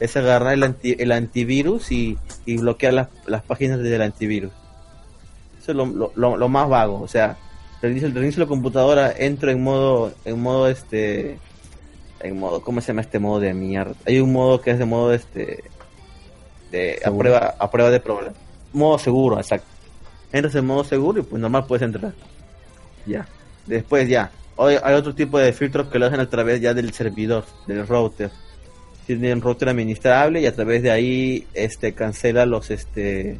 [0.00, 4.50] es agarrar el, anti- el antivirus y, y bloquear las, las páginas desde el antivirus.
[5.60, 7.00] Eso es lo, lo- lo- lo más vago.
[7.00, 7.36] O sea,
[7.82, 11.38] reinicio, reinicio la computadora, entro en modo, en modo este,
[12.20, 13.94] en modo, ¿cómo se llama este modo de mierda?
[14.06, 15.64] Hay un modo que es de modo este,
[16.70, 18.34] de a prueba, a prueba de problema.
[18.72, 19.66] Modo seguro, exacto
[20.32, 22.12] entras en modo seguro y pues normal puedes entrar.
[23.04, 23.26] Ya.
[23.66, 24.30] Después ya.
[24.54, 27.84] Hoy hay otro tipo de filtros que lo hacen a través ya del servidor, del
[27.86, 28.30] router.
[29.16, 33.38] Tiene un router administrable y a través de ahí este cancela los este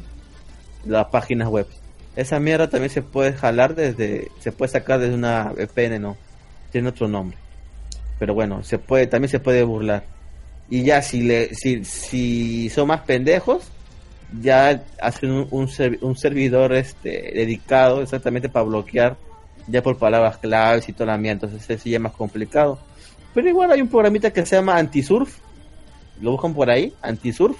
[0.85, 1.67] las páginas web.
[2.15, 6.17] Esa mierda también se puede jalar desde se puede sacar desde una VPN, no.
[6.71, 7.37] Tiene otro nombre.
[8.19, 10.03] Pero bueno, se puede también se puede burlar.
[10.69, 13.63] Y ya si le si si son más pendejos,
[14.41, 19.17] ya hacen un, un, servi- un servidor este dedicado exactamente para bloquear
[19.67, 22.79] ya por palabras claves y toda la mierda, entonces eso ya es más complicado.
[23.33, 25.37] Pero igual hay un programita que se llama Antisurf,
[26.21, 27.57] lo buscan por ahí, Antisurf,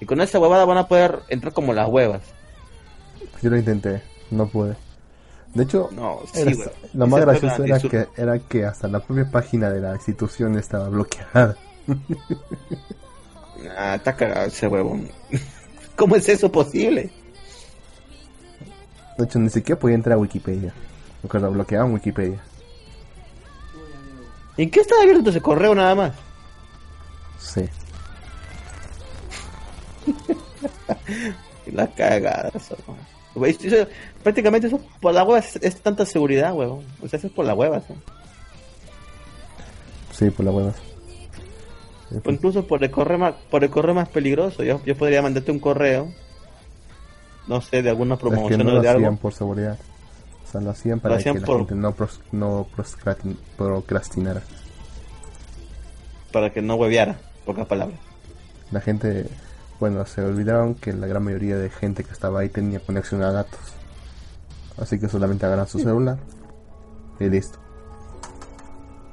[0.00, 2.22] y con esa huevada van a poder entrar como las huevas.
[3.42, 4.76] Yo lo intenté, no pude.
[5.54, 9.30] De hecho, No, sí, era- lo más gracioso era que, era que hasta la propia
[9.30, 11.56] página de la institución estaba bloqueada.
[13.78, 15.08] Ah, está cagado ese huevón.
[15.96, 17.10] ¿Cómo es eso posible?
[19.16, 20.74] De hecho, ni siquiera podía entrar a Wikipedia.
[21.22, 22.40] Porque lo bloqueaban Wikipedia.
[24.56, 26.12] ¿En qué está abierto ese correo nada más?
[27.44, 27.68] Sí.
[31.72, 32.76] La cagada, eso,
[34.22, 36.84] prácticamente eso por la hueva es, es tanta seguridad, huevón.
[37.02, 37.96] O sea, eso es por la hueva, ¿no?
[40.12, 40.74] Sí, por las huevas.
[42.24, 44.62] O incluso por el correo más, por el correo más peligroso.
[44.62, 46.12] Yo, yo podría mandarte un correo,
[47.48, 49.16] no sé, de alguna Es que promoción no lo de hacían algo.
[49.16, 49.78] por seguridad.
[50.46, 52.66] O sea, lo hacían para hacían que la gente no, pros- no
[53.56, 54.42] procrastinara.
[56.30, 57.98] para que no hueveara, pocas palabras.
[58.70, 59.26] La gente,
[59.80, 63.32] bueno, se olvidaron que la gran mayoría de gente que estaba ahí tenía conexión a
[63.32, 63.60] datos.
[64.78, 66.18] Así que solamente agarran su celular
[67.20, 67.58] y listo.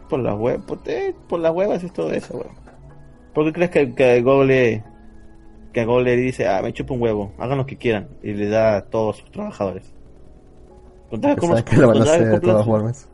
[0.10, 2.56] por las huevas, por, eh, por las huevas es todo eso, weón.
[3.34, 4.84] ¿Por qué crees que, que Google
[5.72, 8.50] que Google le dice, ah, me chupa un huevo, hagan lo que quieran, y le
[8.50, 9.94] da a todos sus trabajadores?
[11.10, 11.18] Que
[11.78, 13.08] lo van a hacer de todas formas.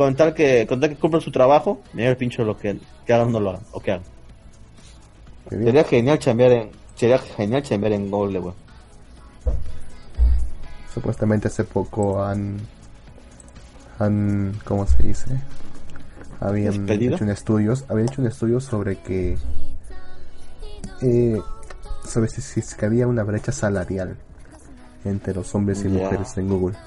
[0.00, 3.12] Con tal que, con tal que cumplan su trabajo, me el pincho lo que, que
[3.12, 4.04] hagan no lo hagan, o que hagan.
[5.50, 8.54] Sería genial chambear en, sería genial chambear en Google, weón.
[10.94, 12.60] Supuestamente hace poco han,
[13.98, 15.38] han, ¿cómo se dice?
[16.40, 19.36] Habían hecho un estudio, habían hecho un estudio sobre que
[21.02, 21.42] eh,
[22.06, 24.16] sobre si, si, que había una brecha salarial
[25.04, 26.78] entre los hombres y mujeres en Google.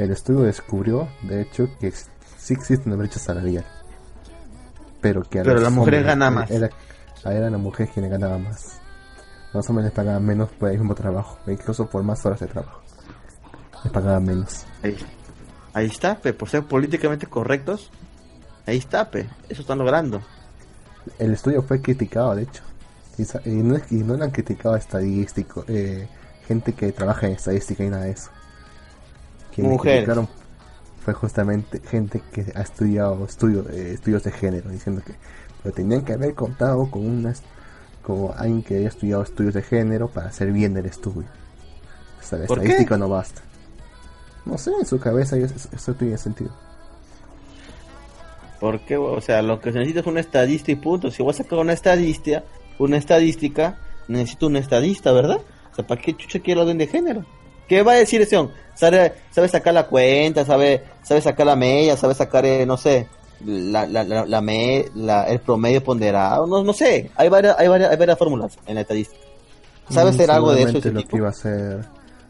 [0.00, 3.66] El estudio descubrió, de hecho, que sí existe una brecha salarial.
[5.02, 6.50] Pero que a pero la mujer gana más.
[6.50, 6.70] Era,
[7.22, 8.80] era la mujer quien ganaba más.
[9.52, 12.80] Los hombres les pagaban menos por el mismo trabajo, incluso por más horas de trabajo.
[13.84, 14.64] Les pagaban menos.
[14.82, 14.96] Ahí,
[15.74, 17.90] ahí está, pe, por ser políticamente correctos.
[18.64, 20.22] Ahí está, pe, eso están logrando.
[21.18, 22.62] El estudio fue criticado, de hecho.
[23.44, 26.08] Y, no, y no lo han criticado estadístico, eh,
[26.46, 28.30] gente que trabaja en estadística y nada de eso.
[29.62, 30.08] Mujeres.
[31.04, 35.14] fue justamente gente que ha estudiado estudio, eh, estudios de género, diciendo que
[35.64, 37.42] lo tenían que haber contado con unas
[38.02, 41.28] como alguien que haya estudiado estudios de género para hacer bien el estudio.
[42.18, 43.42] O sea, la estadística no basta.
[44.44, 46.50] No sé, en su cabeza eso, tiene sentido.
[48.58, 48.96] ¿Por qué?
[48.96, 51.10] O sea, lo que se necesita es una estadística y punto.
[51.10, 52.42] Si voy a sacar una estadística,
[52.78, 55.40] una estadística, necesito un estadista, ¿verdad?
[55.72, 57.24] O sea, ¿para qué chucha quiero orden de género?
[57.70, 58.56] ¿Qué va a decir ese hombre?
[58.74, 63.06] ¿Sabe, sabe sacar la cuenta, sabe, sabe sacar la media, sabe sacar, eh, no sé,
[63.46, 67.68] la, la, la, la, me, la, el promedio ponderado, no, no sé, hay varias, hay
[67.68, 69.22] varias, hay varias fórmulas en la estadística.
[69.88, 70.78] ¿Sabe mm, hacer algo de eso?
[70.78, 71.84] Ese lo que iba a hacer,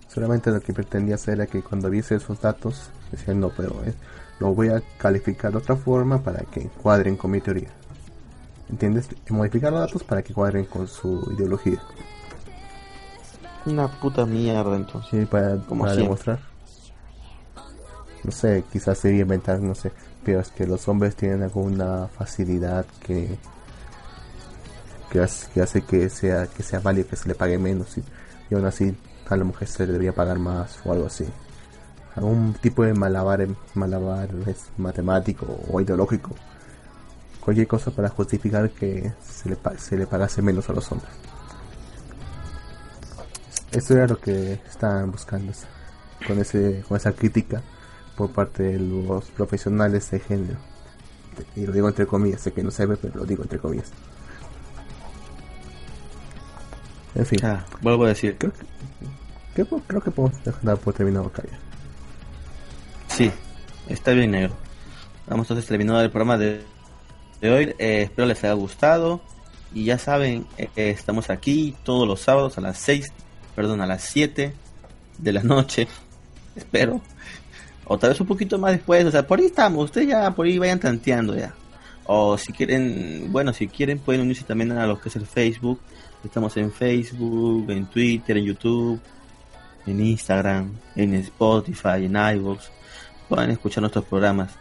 [0.08, 3.94] solamente lo que pretendía hacer era que cuando viese esos datos, decía no, pero eh,
[4.40, 7.70] lo voy a calificar de otra forma para que cuadren con mi teoría.
[8.68, 9.08] ¿Entiendes?
[9.30, 11.80] Modificar los datos para que cuadren con su ideología.
[13.66, 15.10] Una puta mierda entonces.
[15.10, 16.40] Sí, para, para demostrar.
[18.24, 19.92] No sé, quizás sería inventar, no sé,
[20.24, 23.38] pero es que los hombres tienen alguna facilidad que
[25.10, 28.04] que hace que, sea que sea válido que se le pague menos y,
[28.48, 28.96] y, aún así
[29.28, 31.24] a la mujer se le debería pagar más o algo así
[32.16, 36.30] algún tipo de malabar malabar es matemático o ideológico
[37.40, 41.10] cualquier cosa para justificar que se le, se le pagase menos a los hombres
[43.72, 45.52] eso era lo que estaban buscando
[46.26, 47.62] con ese con esa crítica
[48.16, 50.58] por parte de los profesionales de género.
[51.56, 53.90] Y lo digo entre comillas, sé que no se ve, pero lo digo entre comillas.
[57.14, 57.38] En fin.
[57.42, 58.36] Ah, vuelvo a decir.
[58.38, 61.42] Creo que, creo que podemos dejar por terminado acá
[63.08, 63.30] Sí,
[63.88, 64.54] está bien negro.
[65.26, 66.64] Vamos entonces terminado el programa de,
[67.40, 67.74] de hoy.
[67.78, 69.20] Eh, espero les haya gustado.
[69.72, 73.12] Y ya saben, eh, estamos aquí todos los sábados a las 6,
[73.54, 74.52] perdón, a las 7
[75.18, 75.88] de la noche.
[76.56, 77.00] Espero
[77.92, 80.46] o tal vez un poquito más después, o sea, por ahí estamos, ustedes ya por
[80.46, 81.52] ahí vayan tanteando ya.
[82.04, 85.80] O si quieren, bueno, si quieren pueden unirse también a lo que es el Facebook.
[86.24, 89.00] Estamos en Facebook, en Twitter, en YouTube,
[89.88, 92.68] en Instagram, en Spotify, en iVoox.
[93.28, 94.52] Pueden escuchar nuestros programas.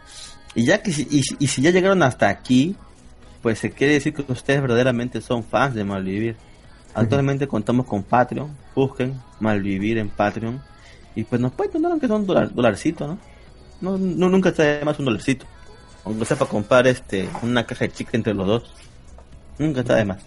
[0.56, 2.74] Y ya que y, y si ya llegaron hasta aquí,
[3.42, 6.34] pues se quiere decir que ustedes verdaderamente son fans de Malvivir.
[6.94, 10.60] Actualmente contamos con Patreon, busquen Malvivir en Patreon
[11.14, 13.18] y pues nos pueden donar aunque sea un dólar, dolarcito, ¿no?
[13.80, 13.98] ¿no?
[13.98, 15.46] No, nunca está de más un dolarcito.
[16.04, 18.74] Aunque sea para comprar este, una caja de chicle entre los dos.
[19.58, 20.18] Nunca está de más.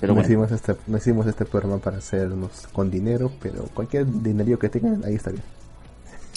[0.00, 4.58] Pero no, hicimos este, no hicimos este programa para hacernos con dinero, pero cualquier dinerío
[4.58, 5.44] que tengan, ahí está bien.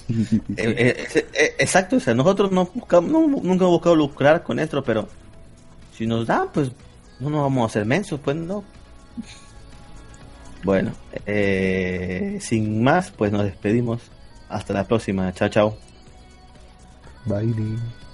[0.58, 4.84] Eh, eh, eh, exacto, o sea, nosotros no buscamos, nunca hemos buscado lucrar con esto,
[4.84, 5.08] pero
[5.98, 6.72] si nos dan, pues
[7.20, 8.64] no nos vamos a hacer mensos, pues no.
[10.64, 10.94] Bueno,
[11.28, 14.02] eh, sin más, pues nos despedimos.
[14.50, 15.32] Hasta la próxima.
[15.34, 15.78] Chao, chao.
[17.26, 18.05] Bye.